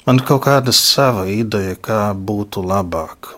man 0.07 0.21
ir 0.21 0.27
kaut 0.29 0.45
kāda 0.47 0.75
sava 0.75 1.27
ideja, 1.31 1.77
kā 1.79 2.03
būtu 2.15 2.63
labāk. 2.65 3.33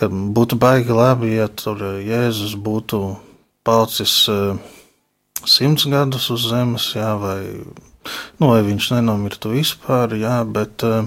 Ka 0.00 0.08
būtu 0.08 0.56
baigi 0.60 0.96
labi, 0.96 1.34
ja 1.36 1.48
tur 1.52 1.80
Jēzus 2.00 2.56
būtu 2.56 3.02
palicis 3.66 4.14
uh, 4.32 4.56
simts 5.44 5.84
gadus 5.90 6.30
uz 6.32 6.48
zemes, 6.48 6.92
jā, 6.96 7.12
vai, 7.20 7.40
nu, 8.40 8.48
vai 8.48 8.62
viņš 8.64 8.94
nenomirtu 8.96 9.52
vispār, 9.52 10.16
jā, 10.16 10.40
bet, 10.48 10.86
uh, 10.88 11.04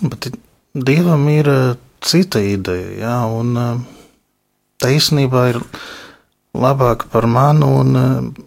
bet 0.00 0.30
Dievam 0.76 1.24
ir 1.32 1.48
uh, 1.48 1.78
cita 2.04 2.42
ideja, 2.44 2.90
jā, 3.00 3.16
un 3.32 3.56
tā 4.76 4.92
īstenībā 4.92 5.46
ir 5.54 5.62
labāk 6.56 7.08
par 7.12 7.24
manu, 7.30 7.72
un 7.80 7.96
uh, 7.96 8.44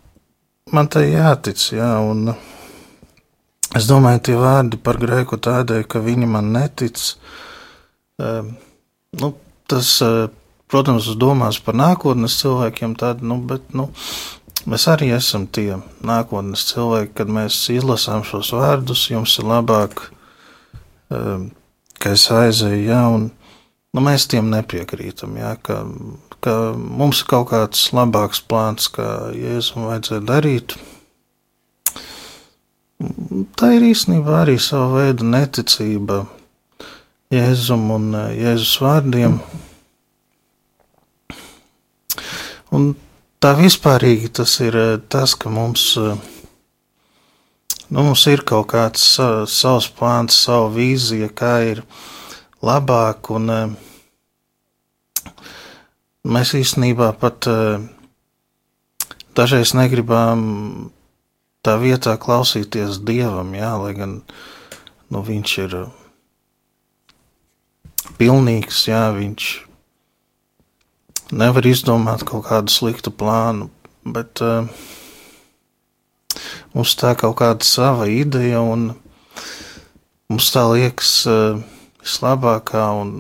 man 0.74 0.92
tai 0.94 1.10
jātic, 1.10 1.72
jā, 1.74 1.96
un 2.06 2.30
Es 3.78 3.86
domāju, 3.86 4.22
tie 4.26 4.36
vārdi 4.40 4.80
par 4.82 4.98
grēku 4.98 5.38
tādēļ, 5.46 5.84
ka 5.86 6.02
viņi 6.02 6.26
man 6.30 6.48
netic. 6.56 6.98
Nu, 8.18 9.30
tas, 9.70 9.92
protams, 10.72 11.10
domās 11.22 11.60
par 11.62 11.78
nākotnes 11.78 12.40
cilvēkiem, 12.42 12.96
tad, 12.98 13.22
nu, 13.22 13.38
bet, 13.52 13.70
nu, 13.78 13.92
mēs 14.66 14.88
arī 14.90 15.12
esam 15.14 15.46
tie 15.46 15.78
nākotnes 16.02 16.66
cilvēki, 16.72 17.14
kad 17.22 17.30
mēs 17.38 17.62
izlasām 17.76 18.26
šos 18.26 18.50
vārdus, 18.58 19.06
jums 19.14 19.38
ir 19.38 19.50
labāk, 19.52 20.02
ka 22.00 22.16
es 22.18 22.28
aizēju, 22.34 22.86
jā, 22.90 23.02
un 23.16 23.30
nu, 23.30 24.06
mēs 24.06 24.28
tiem 24.32 24.52
nepiekrītam, 24.54 25.36
jā, 25.40 25.56
ka, 25.64 25.82
ka 26.44 26.56
mums 26.76 27.24
ir 27.24 27.32
kaut 27.34 27.52
kāds 27.52 27.90
labāks 27.96 28.42
plāns, 28.42 28.92
kā 28.94 29.10
Jēzum 29.36 29.90
vajadzēja 29.90 30.26
darīt 30.30 30.80
tā 33.56 33.74
ir 33.78 33.86
īstenībā 33.90 34.42
arī 34.44 34.58
sava 34.62 35.00
veida 35.00 35.28
neticība 35.28 36.24
Jēzum 37.32 37.86
un 37.94 38.08
eh, 38.18 38.32
Jēzus 38.42 38.80
vārdiem. 38.84 39.38
Un 42.76 42.90
tā 43.42 43.54
vispārīgi 43.60 44.32
tas 44.42 44.56
ir 44.66 44.78
eh, 44.78 44.96
tas, 45.14 45.36
ka 45.40 45.52
mums, 45.54 45.86
eh, 46.02 46.18
nu, 47.90 48.04
mums 48.04 48.26
ir 48.30 48.46
kaut 48.48 48.70
kāds 48.74 49.04
savs 49.50 49.90
plāns, 49.98 50.38
sava 50.46 50.70
vīzija, 50.74 51.30
kā 51.34 51.54
ir 51.72 51.84
labāk, 52.66 53.32
un 53.34 53.76
mēs 56.30 56.54
īstenībā 56.60 57.12
pat 57.22 57.50
dažreiz 59.38 59.74
negribam 59.78 60.92
tā 61.66 61.76
vietā 61.82 62.16
klausīties 62.20 63.02
dievam, 63.06 63.52
jā, 63.58 63.72
lai 63.82 63.94
gan 63.98 64.20
nu, 65.10 65.24
viņš 65.26 65.56
ir 65.66 65.76
pilnīgs, 68.20 68.86
jā, 68.90 69.04
viņš 69.16 69.50
nevar 71.40 71.68
izdomāt 71.70 72.26
kaut 72.28 72.48
kādu 72.50 72.74
sliktu 72.74 73.14
plānu, 73.14 73.70
bet 74.06 74.42
uh, 74.44 74.70
mums 76.76 76.96
tā 77.00 77.16
kaut 77.18 77.38
kāda 77.42 77.66
sava 77.66 78.08
ideja, 78.12 78.62
un 78.62 78.92
mums 80.30 80.50
tā 80.54 80.66
liekas 80.70 81.14
uh, 81.30 81.62
vislabākā. 82.04 82.86
Un, 83.02 83.14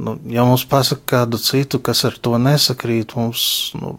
nu, 0.00 0.16
ja 0.32 0.46
mums 0.48 0.66
pasaka 0.68 1.06
kādu 1.14 1.40
citu, 1.42 1.82
kas 1.82 2.04
ar 2.08 2.18
to 2.18 2.36
nesakrīt, 2.40 3.14
mums 3.18 3.44
nu, 3.78 3.94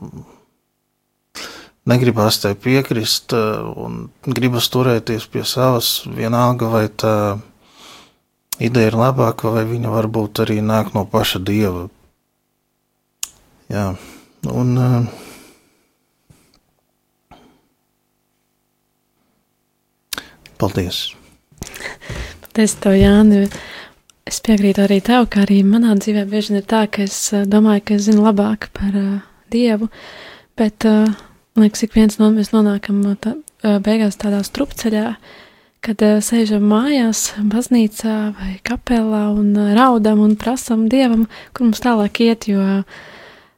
negribas 1.88 2.42
tai 2.44 2.54
piekrist, 2.60 3.34
uh, 3.38 3.72
un 3.86 4.04
gribas 4.28 4.70
turēties 4.74 5.30
pie 5.32 5.46
savas, 5.48 6.02
vienalga 6.06 6.70
vai 6.72 6.86
tā 6.90 7.16
ideja 8.62 8.92
ir 8.92 9.00
labāka, 9.00 9.50
vai 9.54 9.66
viņa 9.70 9.90
varbūt 9.94 10.44
arī 10.44 10.60
nāk 10.62 10.94
no 10.98 11.08
paša 11.10 11.42
dieva. 11.42 11.88
Jā, 13.72 13.94
un 14.52 14.72
uh, 14.78 15.28
Paldies! 20.72 21.16
Paldies, 22.40 22.74
tev, 22.80 22.94
Jāni! 22.96 23.42
Es 24.24 24.38
piekrītu 24.40 24.86
arī 24.86 25.02
tev, 25.04 25.26
ka 25.28 25.42
arī 25.44 25.58
manā 25.68 25.98
dzīvē 26.00 26.24
bieži 26.32 26.56
ir 26.62 26.64
tā, 26.64 26.86
ka 26.88 27.04
es 27.04 27.18
eh, 27.36 27.44
domāju, 27.44 27.84
ka 27.90 27.98
es 27.98 28.06
zinu 28.06 28.24
labāk 28.24 28.70
par 28.78 28.96
uh, 28.96 29.18
Dievu, 29.52 29.90
bet, 30.56 30.88
uh, 30.88 31.12
liekas, 31.60 31.84
ik 31.84 32.00
viens 32.00 32.16
no 32.22 32.32
mēs 32.32 32.54
nonākam 32.56 33.04
tā, 33.20 33.36
uh, 33.36 33.82
beigās 33.84 34.16
tādā 34.22 34.40
strupceļā, 34.48 35.06
kad 35.84 36.08
uh, 36.08 36.24
sēžam 36.24 36.64
mājās, 36.72 37.34
baznīcā 37.52 38.18
vai 38.40 38.56
kapelā 38.64 39.26
un 39.36 39.52
uh, 39.58 39.74
raudam 39.76 40.24
un 40.24 40.40
prasam 40.40 40.88
Dievam, 40.88 41.28
kur 41.52 41.68
mums 41.68 41.84
tālāk 41.84 42.24
iet, 42.30 42.48
jo 42.48 42.64
uh, 42.64 43.00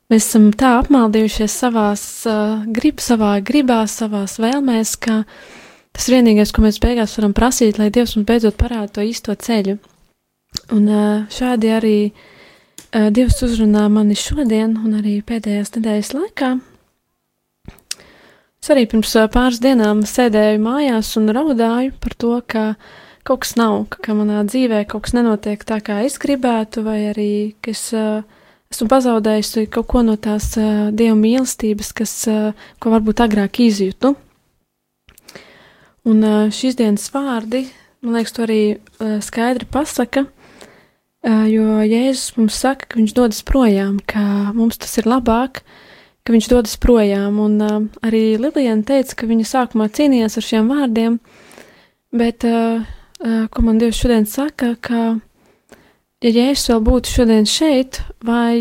mēs 0.10 0.32
esam 0.32 0.49
tā 0.58 0.80
apmaldījušies 0.82 1.62
savās 1.62 2.08
uh, 2.26 2.63
grib, 2.73 3.06
savā 3.06 3.36
gribā, 3.45 3.84
savās 3.86 4.41
vēlmēs, 4.41 4.97
ka 4.97 5.28
uh, 5.28 5.52
Tas 5.93 6.10
vienīgais, 6.10 6.51
ko 6.53 6.63
mēs 6.65 6.82
beigās 6.82 7.13
varam 7.19 7.36
prasīt, 7.38 7.77
lai 7.77 7.91
Dievs 7.93 8.15
mums 8.17 8.27
beidzot 8.27 8.58
parāda 8.58 8.89
to 8.95 9.06
īsto 9.06 9.36
ceļu. 9.38 9.77
Un 10.73 10.88
šādi 11.34 11.69
arī 11.73 11.97
Dievs 12.93 13.39
uzrunā 13.45 13.88
mani 13.93 14.17
šodien 14.17 14.75
un 14.82 14.97
arī 14.99 15.19
pēdējās 15.25 15.73
nedēļas 15.77 16.13
laikā. 16.17 16.49
Es 18.63 18.69
arī 18.71 18.86
pirms 18.89 19.13
pāris 19.34 19.60
dienām 19.60 20.06
sēdēju 20.08 20.62
mājās 20.63 21.10
un 21.19 21.32
raudāju 21.36 21.95
par 21.99 22.13
to, 22.15 22.36
ka 22.47 22.62
kaut 23.27 23.43
kas 23.43 23.58
nav, 23.60 23.89
ka 23.91 24.15
manā 24.15 24.43
dzīvē 24.47 24.86
kaut 24.89 25.06
kas 25.08 25.15
nenotiek 25.17 25.65
tā, 25.67 25.82
kā 25.84 26.01
es 26.08 26.15
gribētu, 26.21 26.84
vai 26.86 26.99
arī 27.10 27.32
ka 27.60 27.73
es 27.73 27.89
esmu 27.93 28.88
pazaudējusi 28.93 29.65
kaut 29.73 29.89
ko 29.91 30.06
no 30.08 30.15
tās 30.15 30.53
Dieva 30.56 31.17
mīlestības, 31.19 31.91
kas, 31.97 32.13
ko 32.79 32.93
varbūt 32.93 33.25
agrāk 33.25 33.60
izjūtu. 33.67 34.15
Un 36.04 36.20
šīs 36.52 36.76
dienas 36.76 37.06
vārdi, 37.13 37.62
man 38.04 38.18
liekas, 38.18 38.34
to 38.36 38.44
arī 38.44 38.62
skaidri 39.24 39.68
pasaka, 39.72 40.26
jo 41.24 41.78
Jēzus 41.88 42.34
mums 42.36 42.58
saka, 42.60 42.89
ka 42.92 43.00
viņš 43.00 43.13
dodas 43.16 43.39
projām, 43.48 44.02
ka 44.04 44.52
mums 44.52 44.82
tas 44.84 44.98
ir 45.00 45.08
labāk, 45.08 45.62
ka 46.28 46.36
viņš 46.36 46.50
dodas 46.52 46.76
projām. 46.84 47.39
Un 47.39 47.56
arī 48.04 48.36
Lilijana 48.36 48.84
teica, 48.84 49.16
ka 49.22 49.30
viņa 49.32 49.48
sākumā 49.48 49.88
cīnījās 49.96 50.36
ar 50.39 50.48
šiem 50.50 50.74
vārdiem, 50.74 51.16
bet 52.12 52.44
ko 52.44 53.63
man 53.63 53.80
Dievs 53.80 54.04
šodien 54.04 54.28
saka, 54.28 54.74
ka 54.84 55.16
ja 56.20 56.36
Jēzus 56.36 56.68
vēl 56.74 56.84
būtu 56.92 57.16
šodien 57.16 57.48
šeit, 57.48 58.04
vai 58.28 58.60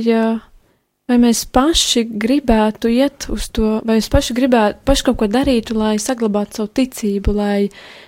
vai 1.13 1.19
mēs 1.21 1.45
paši 1.53 2.07
gribētu 2.09 2.89
iet 2.89 3.27
uz 3.33 3.51
to, 3.53 3.77
vai 3.85 3.99
mēs 3.99 4.09
paši 4.13 4.37
gribētu, 4.37 4.81
paši 4.89 5.05
kaut 5.09 5.19
ko 5.21 5.29
darītu, 5.29 5.77
lai 5.77 5.99
saglabātu 6.01 6.63
savu 6.63 6.73
ticību, 6.81 7.35
lai 7.37 7.59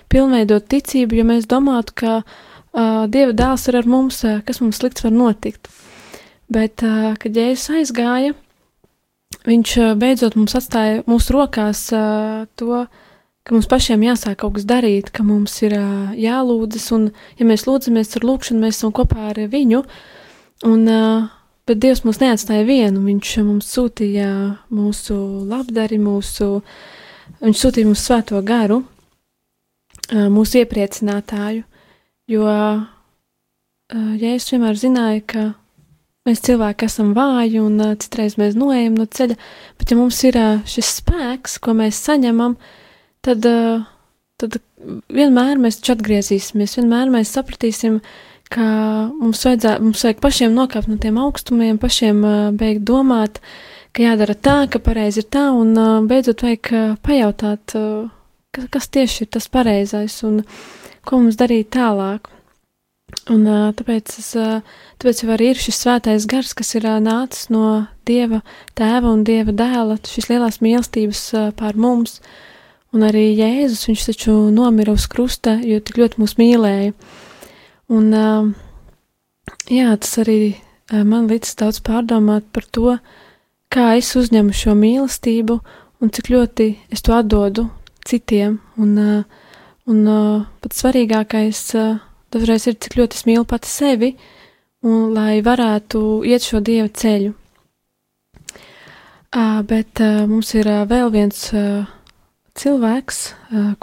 pilnveidot 0.09 0.65
ticību, 0.71 1.19
jo 1.19 1.25
mēs 1.29 1.45
domātu, 1.51 1.95
ka 2.01 2.15
uh, 2.23 3.05
Dieva 3.11 3.35
dēls 3.37 3.67
ir 3.69 3.77
ar 3.81 3.89
mums, 3.89 4.23
uh, 4.25 4.39
kas 4.47 4.61
mums 4.63 4.81
slikts 4.81 5.05
var 5.05 5.13
notikt. 5.13 5.69
Bet, 6.49 6.81
uh, 6.85 7.13
kad 7.21 7.37
Jēzus 7.37 7.69
aizgāja, 7.77 8.33
viņš 9.45 9.77
uh, 9.83 9.93
beidzot 10.01 10.39
mums 10.39 10.57
atstāja 10.57 11.05
mūsu 11.09 11.37
rokās 11.37 11.85
uh, 11.93 12.49
to, 12.57 12.85
ka 13.45 13.53
mums 13.53 13.69
pašiem 13.69 14.07
jāsāk 14.07 14.39
kaut 14.41 14.57
kas 14.57 14.65
darīt, 14.69 15.13
ka 15.13 15.25
mums 15.27 15.59
ir 15.61 15.77
uh, 15.77 16.13
jālūdzas, 16.17 16.89
un 16.97 17.09
ja 17.37 17.45
mēs 17.45 17.69
lūdzamies 17.69 18.17
ar 18.17 18.29
lūkšanu, 18.31 18.65
mēs 18.65 18.81
esam 18.81 18.93
kopā 18.95 19.29
ar 19.35 19.45
viņu, 19.51 19.85
un 20.65 20.87
uh, 20.89 21.33
Bet 21.65 21.79
Dievs 21.81 22.03
mūs 22.05 22.19
neatstāja 22.21 22.65
vienu. 22.67 23.01
Viņš 23.07 23.29
mums 23.45 23.69
sūtīja 23.73 24.29
mūsu 24.73 25.15
labdari, 25.49 25.97
mūsu, 25.97 26.59
viņš 27.41 27.61
sūtīja 27.63 27.89
mums 27.89 28.03
svēto 28.05 28.41
garu, 28.45 28.83
mūsu 30.13 30.61
iepriecinātāju. 30.61 31.63
Jo 32.29 32.45
Jēzus 33.93 34.53
vienmēr 34.53 34.77
zināja, 34.77 35.23
ka 35.25 35.47
mēs 36.25 36.43
cilvēki 36.45 36.85
esam 36.85 37.11
vāji 37.17 37.61
un 37.61 37.81
citreiz 38.01 38.37
mēs 38.41 38.57
noejam 38.57 38.97
no 38.97 39.05
ceļa, 39.09 39.37
bet 39.77 39.93
ja 39.93 39.97
mums 39.97 40.21
ir 40.25 40.37
šis 40.69 40.93
spēks, 41.01 41.57
ko 41.61 41.73
mēs 41.77 41.97
saņemam, 42.05 42.57
tad, 43.25 43.45
tad 44.41 44.57
vienmēr 45.13 45.61
mēs 45.61 45.81
atgriezīsimies, 45.81 46.79
vienmēr 46.79 47.13
mēs 47.13 47.33
sapratīsim, 47.37 48.01
uh, 48.01 48.34
ka 48.53 48.65
mums, 49.19 49.41
vajadzē, 49.45 49.77
mums 49.83 50.03
vajag 50.05 50.21
pašiem 50.23 50.53
nokāpt 50.55 50.89
no 50.91 50.99
tiem 51.01 51.17
augstumiem, 51.21 51.79
pašiem 51.81 52.21
beigt 52.59 52.85
domāt, 52.87 53.41
ka 53.95 54.05
jādara 54.05 54.35
tā, 54.35 54.57
ka 54.71 54.81
pareizi 54.83 55.23
ir 55.23 55.29
tā, 55.33 55.47
un 55.55 55.73
beidzot 56.09 56.45
vajag 56.45 56.99
pajautāt, 57.05 57.75
kas, 58.55 58.69
kas 58.71 58.89
tieši 58.91 59.25
ir 59.25 59.33
tas 59.37 59.49
pareizais 59.51 60.21
un 60.27 60.41
ko 61.05 61.21
mums 61.21 61.37
darīt 61.39 61.73
tālāk. 61.75 62.31
Un 63.31 63.45
tāpēc, 63.77 64.11
es, 64.21 64.31
tāpēc 65.01 65.21
jau 65.23 65.29
arī 65.33 65.51
ir 65.53 65.59
šis 65.61 65.79
svētais 65.81 66.25
gars, 66.29 66.53
kas 66.57 66.75
ir 66.77 66.85
nācis 67.01 67.49
no 67.53 67.85
Dieva 68.05 68.41
tēva 68.77 69.13
un 69.13 69.23
Dieva 69.25 69.53
dēla, 69.55 69.97
šīs 70.05 70.29
lielās 70.29 70.59
mīlestības 70.61 71.21
pār 71.57 71.77
mums. 71.79 72.19
Un 72.93 73.05
arī 73.07 73.31
Jēzus, 73.33 73.87
viņš 73.89 74.03
taču 74.11 74.35
nomira 74.53 74.93
uz 74.93 75.07
krusta, 75.11 75.57
jo 75.57 75.81
tik 75.83 75.97
ļoti 76.01 76.21
mūs 76.21 76.37
mīlēja. 76.39 76.93
Un, 77.91 78.09
jā, 79.69 79.89
tas 80.01 80.17
arī 80.23 80.55
man 80.91 81.27
līdz 81.29 81.55
daudz 81.59 81.81
pārdomāt 81.85 82.47
par 82.53 82.65
to, 82.73 82.97
kā 83.69 83.91
es 83.99 84.09
uzņemu 84.17 84.53
šo 84.55 84.73
mīlestību 84.79 85.59
un 86.01 86.11
cik 86.13 86.31
ļoti 86.33 86.67
es 86.93 87.05
to 87.05 87.13
atdodu 87.15 87.67
citiem. 88.05 88.59
Un, 88.81 88.97
un 89.85 90.01
pats 90.61 90.81
svarīgākais 90.81 91.61
dažreiz 92.33 92.67
ir, 92.69 92.77
cik 92.81 92.97
ļoti 92.99 93.19
es 93.19 93.25
mīlu 93.29 93.45
pati 93.49 93.69
sevi, 93.69 94.15
un 94.85 95.13
lai 95.13 95.41
varētu 95.45 96.23
iet 96.25 96.45
šo 96.45 96.61
dievu 96.65 96.89
ceļu. 96.89 97.33
Bet 99.69 99.99
mums 100.31 100.53
ir 100.55 100.69
vēl 100.89 101.11
viens 101.11 101.49
cilvēks, 102.55 103.19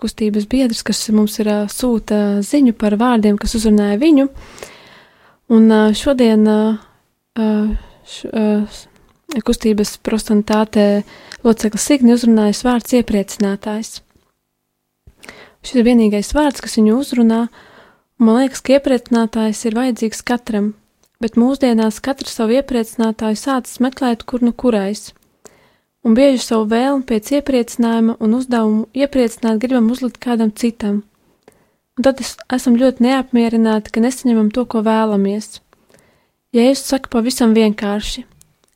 kustības 0.00 0.46
biedrs, 0.50 0.82
kas 0.86 1.04
mums 1.12 1.38
ir 1.42 1.50
sūta 1.72 2.40
ziņu 2.44 2.74
par 2.78 2.96
vārdiem, 3.00 3.36
kas 3.40 3.56
uzrunāja 3.58 3.98
viņu. 4.00 4.28
Un 5.52 5.68
šodien 5.98 6.48
š, 7.36 8.32
kustības 9.44 9.96
prostantātē 10.04 10.86
loceklis 11.44 11.86
Signi 11.88 12.16
uzrunājas 12.16 12.64
vārds 12.66 12.96
iepriecinātājs. 13.00 14.00
Šis 15.62 15.78
ir 15.78 15.86
vienīgais 15.86 16.32
vārds, 16.34 16.62
kas 16.64 16.76
viņu 16.80 16.96
uzrunā, 16.98 17.46
un 18.18 18.26
man 18.26 18.40
liekas, 18.40 18.64
ka 18.64 18.78
iepriecinātājs 18.78 19.66
ir 19.68 19.76
vajadzīgs 19.78 20.24
katram, 20.26 20.72
bet 21.22 21.38
mūsdienās 21.38 22.00
katrs 22.02 22.40
savu 22.40 22.56
iepriecinātāju 22.58 23.38
sācis 23.38 23.82
meklēt 23.84 24.24
kur 24.26 24.42
nu 24.42 24.56
kurais 24.56 25.12
un 26.02 26.16
bieži 26.18 26.42
savu 26.42 26.66
vēlmu 26.70 27.06
pēc 27.06 27.30
iepriecinājuma 27.38 28.16
un 28.20 28.36
uzdevumu 28.38 28.86
iepriecināt 28.94 29.60
gribam 29.62 29.90
uzlikt 29.94 30.18
kādam 30.22 30.50
citam. 30.54 31.02
Un 31.98 32.06
tad 32.06 32.22
es, 32.24 32.34
esam 32.52 32.78
ļoti 32.80 33.04
neapmierināti, 33.04 33.92
ka 33.92 34.02
nesaņemam 34.02 34.50
to, 34.54 34.64
ko 34.64 34.82
vēlamies. 34.86 35.60
Ja 36.52 36.64
es 36.70 36.82
saku 36.84 37.12
pavisam 37.12 37.54
vienkārši, 37.56 38.24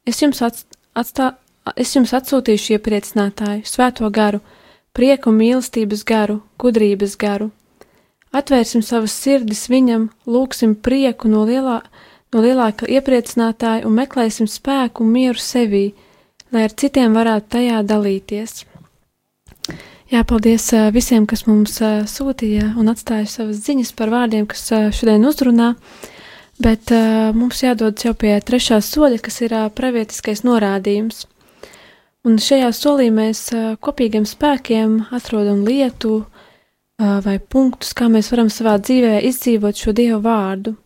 es 0.08 0.20
jums, 0.22 0.40
atstā, 0.40 1.34
es 1.76 1.92
jums 1.96 2.14
atsūtīšu 2.16 2.76
iepriecinātāju, 2.76 3.66
svēto 3.68 4.08
garu, 4.12 4.40
prieku 4.96 5.32
un 5.32 5.40
mīlestības 5.40 6.04
garu, 6.08 6.40
gudrības 6.60 7.16
garu. 7.20 7.50
Atvērsim 8.36 8.82
savas 8.84 9.16
sirdis 9.16 9.66
viņam, 9.72 10.10
lūgsim 10.28 10.74
prieku 10.76 11.28
no, 11.32 11.44
lielā, 11.48 11.80
no 12.32 12.42
lielāka 12.44 12.88
iepriecinātāja 12.88 13.86
un 13.88 13.96
meklēsim 13.96 14.48
spēku 14.50 15.04
un 15.04 15.12
mieru 15.16 15.40
sevī 15.40 15.86
lai 16.54 16.66
ar 16.66 16.74
citiem 16.74 17.16
varētu 17.16 17.52
tajā 17.56 17.82
dalīties. 17.86 18.64
Jā, 20.12 20.22
paldies 20.22 20.68
visiem, 20.94 21.24
kas 21.26 21.46
mums 21.48 21.80
sūtīja 22.12 22.76
un 22.78 22.92
atstāja 22.92 23.26
savas 23.26 23.58
ziņas 23.66 23.90
par 23.98 24.12
vārdiem, 24.14 24.46
kas 24.46 24.68
šodien 24.94 25.26
uzrunā, 25.26 25.72
bet 26.62 26.92
mums 27.34 27.64
jādodas 27.64 28.06
jau 28.06 28.14
pie 28.14 28.36
trešā 28.38 28.78
soļa, 28.78 29.18
kas 29.18 29.40
ir 29.42 29.56
pravietiskais 29.74 30.44
norādījums. 30.46 31.24
Un 32.26 32.38
šajā 32.42 32.70
solī 32.74 33.10
mēs 33.14 33.48
kopīgiem 33.82 34.24
spēkiem 34.26 34.96
atrodam 35.14 35.66
lietu 35.66 36.24
vai 36.98 37.36
punktus, 37.38 37.92
kā 37.94 38.06
mēs 38.10 38.30
varam 38.32 38.48
savā 38.50 38.78
dzīvē 38.78 39.20
izdzīvot 39.26 39.82
šo 39.82 39.92
Dievu 39.94 40.22
vārdu. 40.22 40.78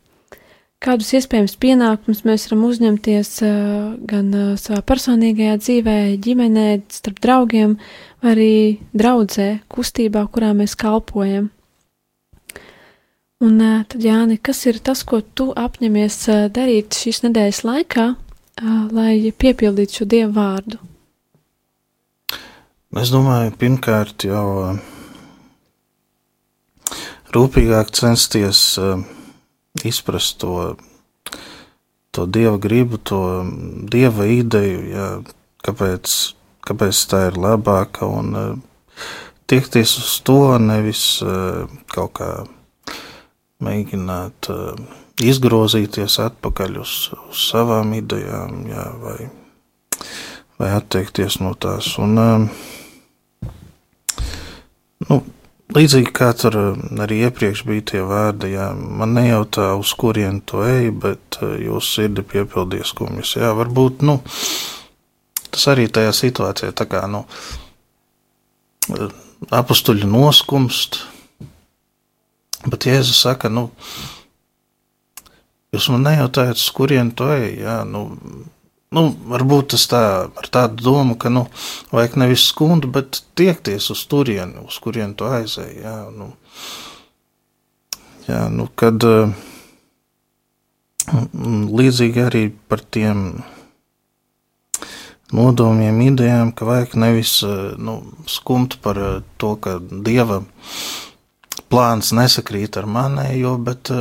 Kādus 0.80 1.10
iespējams 1.12 1.58
pienākumus 1.60 2.22
mēs 2.24 2.46
varam 2.48 2.62
uzņemties 2.64 3.30
gan 4.08 4.30
savā 4.56 4.78
personīgajā 4.88 5.58
dzīvē, 5.60 5.96
ģimenē, 6.24 6.64
starp 6.88 7.18
draugiem, 7.20 7.74
vai 8.24 8.30
arī 8.32 8.54
draudzē, 8.96 9.48
kustībā, 9.68 10.22
kurā 10.32 10.54
mēs 10.56 10.72
kalpojam. 10.80 11.50
Un 13.44 13.60
tad, 13.60 14.00
Jāni, 14.00 14.38
kas 14.40 14.64
ir 14.72 14.80
tas, 14.80 15.04
ko 15.04 15.20
tu 15.20 15.50
apņemies 15.52 16.16
darīt 16.56 16.96
šīs 16.96 17.26
nedēļas 17.28 17.60
laikā, 17.68 18.08
lai 18.96 19.14
piepildītu 19.36 20.00
šo 20.00 20.08
Dievu 20.08 20.32
vārdu? 20.40 20.80
Es 22.96 23.12
domāju, 23.12 23.52
pirmkārt 23.60 24.24
jau 24.24 24.74
rūpīgāk 27.36 27.92
censties 27.92 28.64
izprast 29.88 30.38
to, 30.42 30.76
to 32.10 32.26
dieva 32.26 32.58
gribu, 32.58 32.98
to 32.98 33.20
dieva 33.90 34.26
ideju, 34.30 34.80
jā, 34.90 35.08
kāpēc, 35.66 36.16
kāpēc 36.66 37.02
tā 37.10 37.26
ir 37.30 37.38
labāka 37.40 38.08
un 38.08 38.62
tiekties 39.50 39.96
uz 40.02 40.16
to, 40.26 40.40
nevis 40.62 41.04
kaut 41.92 42.12
kā 42.20 42.30
mēģināt 43.60 44.50
izgrozīties 45.20 46.16
atpakaļ 46.24 46.80
uz, 46.80 46.96
uz 47.28 47.46
savām 47.50 47.92
idejām, 47.98 48.64
jā, 48.70 48.86
vai, 49.02 49.18
vai 50.60 50.74
atteikties 50.78 51.40
no 51.44 51.54
tās. 51.58 51.94
Un, 52.00 52.16
Nu, 55.08 55.22
līdzīgi 55.76 56.12
kā 56.16 56.30
tur 56.38 56.56
eh, 56.59 56.83
arī 57.04 57.22
iepriekš 57.26 57.64
bija 57.68 57.87
tie 57.92 58.02
vārdi, 58.06 58.54
jā, 58.56 58.70
man 58.74 59.14
nejautā, 59.16 59.72
uz 59.80 59.92
kurien 59.98 60.40
tu 60.46 60.62
ej, 60.66 60.90
bet 61.02 61.40
eh, 61.44 61.56
jūsu 61.66 61.94
sirdi 61.96 62.24
piepildīs 62.26 62.94
kumjas. 62.96 63.37
Jā, 63.38 63.52
varbūt 63.59 64.04
nu, 64.06 64.18
tas 65.50 65.66
arī 65.72 65.88
tajā 65.92 66.12
situācijā 66.16 66.74
tā 66.76 66.87
kā 66.90 67.04
nu, 67.11 67.24
eh, 68.94 69.11
apstuļu 69.61 70.11
noskumst. 70.11 71.02
Bet 72.66 72.85
Jēzus 72.85 73.22
saka, 73.24 73.48
nu, 73.48 73.70
jūs 75.72 75.87
man 75.94 76.04
nejautājat, 76.04 76.61
uz 76.61 76.72
kurien 76.76 77.14
tu 77.16 77.30
ej. 77.33 77.62
Jā, 77.62 77.80
nu, 77.88 78.11
Nu, 78.90 79.05
varbūt 79.31 79.68
tas 79.76 79.85
tā 79.87 80.03
ar 80.26 80.46
tādu 80.50 80.83
domu, 80.83 81.14
ka, 81.14 81.31
nu, 81.31 81.44
vajag 81.94 82.16
nevis 82.18 82.48
skundu, 82.50 82.88
bet 82.90 83.20
tiekties 83.38 83.85
uz 83.94 84.00
turieni, 84.11 84.64
uz 84.66 84.81
kurien 84.83 85.12
tu 85.14 85.29
aizēji. 85.31 85.76
Jā, 85.85 85.92
nu, 86.11 86.33
jā, 88.26 88.40
nu 88.50 88.66
kad 88.74 89.05
līdzīgi 91.81 92.24
arī 92.24 92.42
par 92.66 92.83
tiem 92.83 93.44
nodomiem, 95.38 96.00
idejām, 96.09 96.50
ka 96.50 96.66
vajag 96.66 96.96
nevis 96.98 97.37
nu, 97.79 97.94
skumt 98.26 98.81
par 98.83 98.98
to, 99.38 99.53
ka 99.62 99.76
dieva 99.79 100.40
plāns 101.70 102.11
nesakrīt 102.11 102.74
ar 102.81 102.90
manējo, 102.90 103.55
bet 103.70 103.92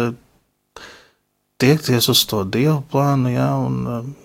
tiekties 1.62 2.10
uz 2.10 2.26
to 2.26 2.42
dievu 2.58 2.82
plānu, 2.90 3.36
jā, 3.36 3.52
un 3.54 4.18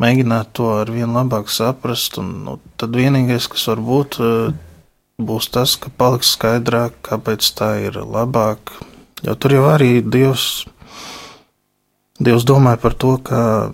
mēģināt 0.00 0.52
to 0.56 0.68
ar 0.80 0.90
vien 0.92 1.12
labāk 1.14 1.50
saprast. 1.52 2.18
Un, 2.22 2.32
nu, 2.46 2.56
tad 2.80 2.96
vienīgais, 2.96 3.48
kas 3.52 3.66
var 3.70 3.82
būt, 3.84 4.18
eh, 4.22 4.54
būs 5.22 5.50
tas, 5.52 5.76
ka 5.76 5.92
paliks 5.96 6.34
skaidrāk, 6.36 6.98
kāpēc 7.02 7.52
tā 7.58 7.74
ir 7.86 8.00
labāk. 8.00 8.72
Jo 9.22 9.36
tur 9.38 9.54
jau 9.58 9.66
arī 9.70 10.00
Dievs, 10.02 10.66
Dievs 12.22 12.44
domāja 12.46 12.78
par 12.80 12.94
to, 12.94 13.16
kā 13.18 13.72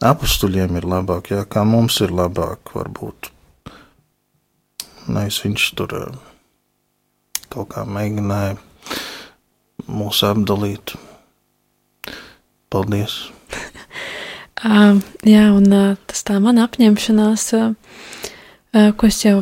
apstuļiem 0.00 0.76
ir 0.80 0.86
labāk, 0.88 1.30
jā, 1.30 1.44
kā 1.44 1.64
mums 1.64 2.00
ir 2.00 2.10
labāk, 2.10 2.72
varbūt. 2.74 3.30
Nevis 5.10 5.40
viņš 5.44 5.68
tur 5.78 5.94
eh, 5.98 6.18
kaut 7.50 7.72
kā 7.74 7.84
mēģināja 7.84 8.56
mūs 9.90 10.22
apdalīt. 10.26 10.94
Paldies! 12.70 13.39
Uh, 14.60 14.98
jā, 15.24 15.46
un 15.56 15.72
uh, 15.72 15.94
tas 16.04 16.20
tā 16.28 16.34
mana 16.36 16.66
apņemšanās, 16.66 17.44
uh, 17.56 18.90
ko 18.92 19.08
es 19.08 19.22
jau 19.24 19.38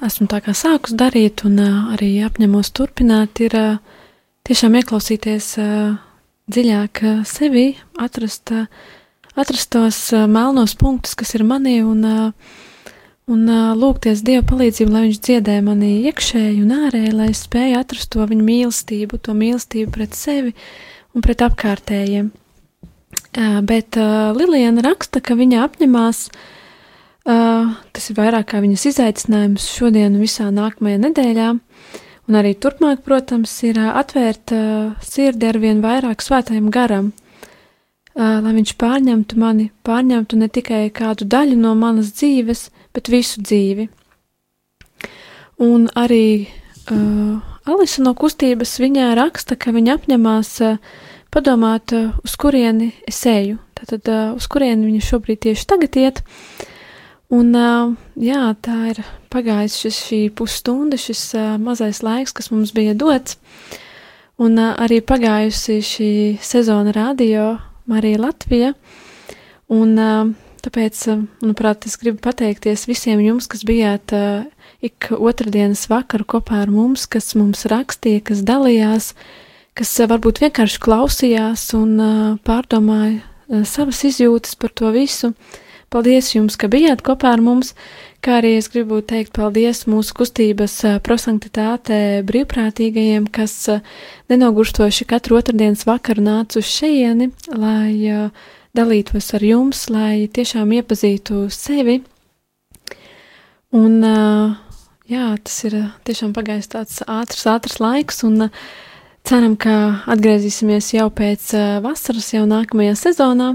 esmu 0.00 0.24
tā 0.32 0.38
kā 0.40 0.54
sākus 0.56 0.94
darīt 0.96 1.44
un 1.44 1.60
arī 1.92 2.14
apņemos 2.24 2.72
turpināt, 2.72 3.42
ir 3.44 3.54
tiešām 4.48 4.78
ieklausīties 4.80 5.52
dziļāk 6.50 7.02
sevi, 7.28 7.76
atrast, 8.00 8.50
atrast 9.36 9.70
tos 9.76 10.00
melnos 10.26 10.74
punktus, 10.80 11.14
kas 11.20 11.36
ir 11.36 11.46
manī, 11.46 11.76
un, 11.86 12.02
un 13.30 13.54
lūgties 13.78 14.24
Dieva 14.26 14.48
palīdzību, 14.50 14.90
lai 14.90 15.06
Viņš 15.06 15.22
dziedē 15.28 15.60
manī 15.62 15.94
iekšēji 16.10 16.58
un 16.64 16.74
ārēji, 16.80 17.14
lai 17.20 17.30
es 17.36 17.46
spēju 17.46 17.78
atrast 17.84 18.10
to 18.16 18.26
viņa 18.26 18.50
mīlestību, 18.50 19.22
to 19.22 19.36
mīlestību 19.36 19.94
pret 19.94 20.18
sevi 20.18 20.56
un 21.14 21.22
pret 21.22 21.46
apkārtējiem. 21.46 22.32
Bet 23.32 23.96
Lilijana 24.36 24.82
raksta, 24.84 25.22
ka 25.24 25.32
viņa 25.38 25.62
apņemās, 25.64 26.18
tas 27.24 28.10
ir 28.10 28.18
vairāk 28.18 28.50
kā 28.50 28.60
viņas 28.60 28.84
izaicinājums 28.90 29.70
šodien 29.72 30.12
un 30.12 30.20
visā 30.20 30.50
nākamajā 30.52 30.98
nedēļā, 31.00 31.46
un 32.28 32.36
arī 32.36 32.52
turpmāk, 32.60 33.00
protams, 33.06 33.54
ir 33.64 33.80
atvērt 33.80 34.52
sirdi 35.00 35.48
ar 35.48 35.60
vien 35.62 35.80
vairāk 35.80 36.20
svētajam 36.20 36.68
garam, 36.74 37.14
lai 38.12 38.52
viņš 38.58 38.74
pārņemtu 38.76 39.40
mani, 39.40 39.70
pārņemtu 39.86 40.36
ne 40.36 40.50
tikai 40.52 40.84
kādu 40.92 41.24
daļu 41.24 41.56
no 41.56 41.72
manas 41.78 42.12
dzīves, 42.12 42.68
bet 42.92 43.08
visu 43.08 43.40
dzīvi. 43.40 43.88
Un 45.62 45.86
arī 45.94 46.48
uh, 46.90 47.38
Alisa 47.70 48.02
no 48.02 48.14
kustības 48.18 48.74
viņā 48.82 49.12
raksta, 49.14 49.56
ka 49.56 49.70
viņa 49.74 49.96
apņemās 49.98 50.50
uh, 50.66 50.78
padomāt, 51.32 51.92
uh, 51.96 52.12
uz 52.24 52.36
kurieni 52.40 52.92
es 53.08 53.20
eju, 53.28 53.58
tātad 53.78 54.08
uh, 54.12 54.34
uz 54.36 54.48
kurieni 54.52 54.90
viņa 54.90 55.06
šobrīd 55.08 55.42
tieši 55.46 55.66
tagad 55.70 55.96
iet. 56.00 56.22
Un, 57.32 57.54
uh, 57.56 57.94
jā, 58.20 58.44
tā 58.60 58.76
ir 58.92 59.00
pagājis 59.32 59.78
šis, 59.80 60.00
šī 60.08 60.20
pusstunda, 60.36 60.98
šis 61.00 61.30
mazais 61.62 62.02
laiks, 62.04 62.34
kas 62.36 62.50
mums 62.52 62.74
bija 62.76 62.92
dots, 62.98 63.38
un 64.42 64.60
arī 64.60 65.00
pagājusi 65.00 65.78
šī 65.86 66.10
sezona 66.44 66.92
radio 66.92 67.54
Marija 67.88 68.20
Latvija, 68.20 68.74
un 69.72 69.96
tāpēc, 70.62 71.00
manuprāt, 71.40 71.86
es 71.88 71.96
gribu 71.96 72.20
pateikties 72.26 72.84
visiem 72.90 73.22
jums, 73.24 73.48
kas 73.48 73.64
bijāt 73.64 74.12
ik 74.84 75.08
otrdienas 75.16 75.86
vakaru 75.88 76.28
kopā 76.36 76.60
ar 76.66 76.74
mums, 76.74 77.06
kas 77.08 77.32
mums 77.38 77.64
rakstīja, 77.72 78.26
kas 78.28 78.44
dalījās, 78.44 79.14
uh, 79.16 79.48
kas 79.78 79.92
eh, 80.00 80.08
varbūt 80.10 80.42
vienkārši 80.44 80.80
klausījās 80.82 81.66
un 81.78 81.98
eh, 82.00 82.14
pārdomāja 82.46 83.20
eh, 83.20 83.66
savas 83.68 84.02
izjūtas 84.08 84.56
par 84.60 84.74
to 84.76 84.92
visu. 84.94 85.32
Paldies 85.92 86.30
jums, 86.32 86.56
ka 86.56 86.70
bijāt 86.72 87.02
kopā 87.04 87.34
ar 87.34 87.42
mums, 87.44 87.74
kā 88.24 88.38
arī 88.40 88.54
es 88.56 88.70
gribu 88.72 89.02
teikt 89.04 89.34
paldies 89.36 89.82
mūsu 89.84 90.14
kustības 90.16 90.78
prosanktitātē 91.04 92.22
brīvprātīgajiem, 92.24 93.26
kas 93.28 93.52
nenogurstoši 94.32 95.04
katru 95.10 95.36
otrdienas 95.36 95.84
vakaru 95.84 96.24
nāca 96.24 96.62
uz 96.62 96.70
šejieni, 96.70 97.28
lai 97.52 98.30
dalītos 98.72 99.28
ar 99.36 99.44
jums, 99.44 99.82
lai 99.92 100.30
tiešām 100.32 100.72
iepazītu 100.78 101.42
sevi. 101.52 101.98
Un, 103.76 104.00
jā, 105.12 105.26
tas 105.44 105.58
ir 105.68 105.76
tiešām 106.08 106.32
pagājis 106.32 106.72
tāds 106.72 107.04
ātrs, 107.04 107.44
ātrs 107.52 107.76
laiks, 107.84 108.24
un 108.24 108.46
uh, 108.48 108.64
Ceram, 109.22 109.52
ka 109.54 110.02
atgriezīsimies 110.10 110.88
jau 110.96 111.06
pēc 111.14 111.52
uh, 111.54 111.66
vasaras, 111.84 112.32
jau 112.34 112.42
nākamajā 112.50 112.96
sezonā. 112.98 113.52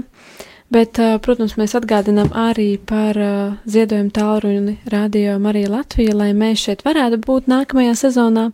Bet, 0.72 0.96
uh, 0.96 1.18
protams, 1.20 1.58
mēs 1.60 1.76
atgādinām 1.76 2.30
arī 2.32 2.78
par 2.88 3.18
uh, 3.20 3.58
ziedojumu 3.68 4.12
tālruni 4.16 4.78
Radio 4.88 5.36
Marija 5.44 5.68
Latvija, 5.74 6.16
lai 6.16 6.30
mēs 6.32 6.64
šeit 6.64 6.86
varētu 6.88 7.20
būt 7.26 7.52
nākamajā 7.52 7.98
sezonā. 8.00 8.48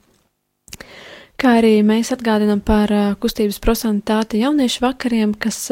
Kā 1.36 1.50
arī 1.60 1.84
mēs 1.84 2.12
atgādinām 2.16 2.62
par 2.64 2.90
kustības 3.22 3.60
prosantāti 3.64 4.42
jauniešu 4.42 4.80
vakariem, 4.86 5.34
kas, 5.36 5.72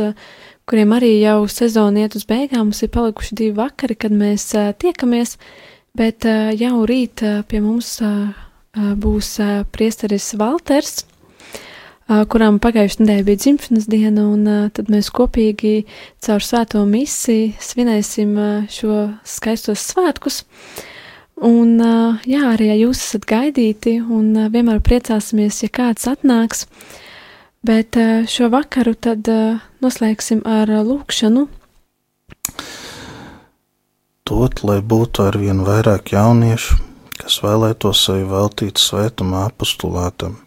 kuriem 0.68 0.90
arī 0.98 1.12
jau 1.22 1.48
sezona 1.48 2.00
iet 2.04 2.14
uz 2.20 2.26
beigām. 2.28 2.64
Mums 2.68 2.84
ir 2.84 2.90
palikuši 2.94 3.36
divi 3.40 3.54
vakari, 3.58 3.96
kad 3.96 4.12
mēs 4.12 4.44
tiekamies, 4.84 5.30
bet 5.96 6.20
jau 6.60 6.86
rīt 6.90 7.16
pie 7.48 7.60
mums 7.64 7.90
būs 8.74 9.40
priesteris 9.72 10.34
Valters, 10.36 11.06
kurām 12.08 12.60
pagājušajā 12.64 13.04
nedēļā 13.04 13.26
bija 13.28 13.40
dzimšanas 13.40 13.88
diena, 13.88 14.26
un 14.28 14.48
tad 14.76 14.90
mēs 14.92 15.10
kopīgi 15.14 15.86
caur 16.24 16.44
svēto 16.44 16.84
misiju 16.88 17.54
svinēsim 17.64 18.36
šo 18.72 18.98
skaistos 19.28 19.86
svētkus. 19.94 20.44
Un, 21.44 21.80
jā, 22.30 22.44
arī 22.54 22.70
ja 22.70 22.76
jūs 22.78 23.02
esat 23.02 23.26
gaidīti, 23.28 23.98
un 24.04 24.36
vienmēr 24.54 24.84
priecāsimies, 24.84 25.64
ja 25.66 25.72
kāds 25.74 26.08
atnāks. 26.12 26.68
Bet 27.64 27.96
šo 28.28 28.50
vakaru 28.52 28.94
tad 29.00 29.28
noslēgsim 29.84 30.44
ar 30.48 30.72
lūkšanu. 30.84 31.48
Tot, 34.28 34.64
lai 34.64 34.80
būtu 34.84 35.24
ar 35.24 35.40
vien 35.40 35.64
vairāk 35.68 36.14
jauniešu, 36.16 36.80
kas 37.20 37.40
vēlētos 37.44 38.06
sevi 38.08 38.28
veltīt 38.28 38.80
svētumā 38.80 39.48
apostulātam 39.50 40.43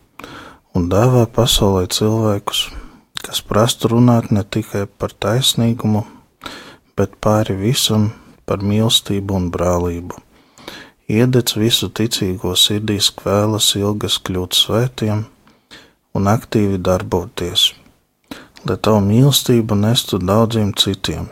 un 0.76 0.90
dāvā 0.92 1.24
pasaulē 1.32 1.86
cilvēkus, 1.88 2.66
kas 3.24 3.40
prastu 3.48 3.88
runāt 3.94 4.28
ne 4.34 4.42
tikai 4.44 4.84
par 5.00 5.14
taisnīgumu, 5.24 6.02
bet 6.98 7.16
pāri 7.24 7.56
visam 7.56 8.10
par 8.48 8.60
mīlestību 8.60 9.38
un 9.38 9.48
brālību. 9.54 10.20
Iedec 11.08 11.54
visu 11.56 11.88
ticīgo 11.88 12.52
sirdīs 12.58 13.08
kvēlas 13.16 13.70
ilgas 13.78 14.18
kļūt 14.26 14.58
svētiem 14.58 15.24
un 16.18 16.30
aktīvi 16.32 16.80
darboties, 16.88 17.70
lai 18.68 18.76
tavu 18.76 19.02
mīlestību 19.08 19.78
nestu 19.80 20.20
daudziem 20.20 20.74
citiem. 20.76 21.30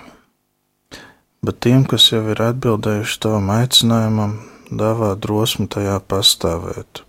Bet 1.45 1.61
tiem, 1.67 1.83
kas 1.85 2.09
jau 2.15 2.23
ir 2.33 2.41
atbildējuši 2.41 3.19
tavam 3.27 3.51
aicinājumam, 3.59 4.39
dāvā 4.73 5.13
drosmi 5.21 5.69
tajā 5.69 5.99
pastāvēt 6.09 7.05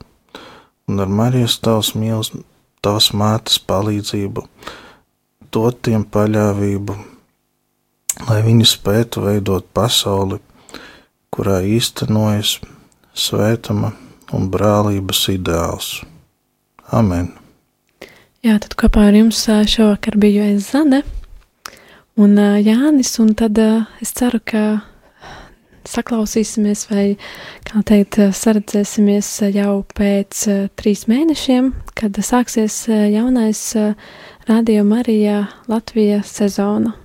un 0.88 1.02
ar 1.02 1.10
Marijas 1.10 1.58
tavas 1.62 1.94
mīlas, 1.98 2.32
tavas 2.86 3.12
mātes 3.18 3.58
palīdzību, 3.60 4.46
dot 5.54 5.82
tiem 5.88 6.06
paļāvību, 6.06 6.98
lai 8.30 8.42
viņi 8.46 8.68
spētu 8.70 9.26
veidot 9.26 9.68
pasauli, 9.74 10.40
kurā 11.34 11.62
īstenojas 11.66 12.60
svētuma 13.16 13.94
un 14.36 14.50
brālības 14.52 15.26
ideāls. 15.34 15.90
Amen! 16.94 17.34
Jā, 18.46 18.60
tad 18.62 18.76
kopā 18.78 19.08
ar 19.10 19.16
jums 19.18 19.40
šovakar 19.46 20.20
biju 20.22 20.44
es 20.54 20.70
Zane 20.70 21.02
un 22.16 22.38
Jānis, 22.38 23.16
un 23.20 23.34
tad 23.34 23.58
es 23.58 24.14
ceru, 24.14 24.40
ka 24.46 24.62
saklausīsimies, 25.92 26.86
vai, 26.92 27.06
kā 27.68 27.84
teikt, 27.86 28.20
saredzēsimies 28.36 29.32
jau 29.56 29.84
pēc 29.98 30.44
uh, 30.52 30.68
trīs 30.80 31.06
mēnešiem, 31.12 31.74
kad 31.96 32.18
sāksies 32.20 32.84
uh, 32.90 33.06
jaunais 33.14 33.64
uh, 33.80 33.96
Radio 34.50 34.84
Marija 34.88 35.48
Latvija 35.72 36.22
sezona. 36.26 37.05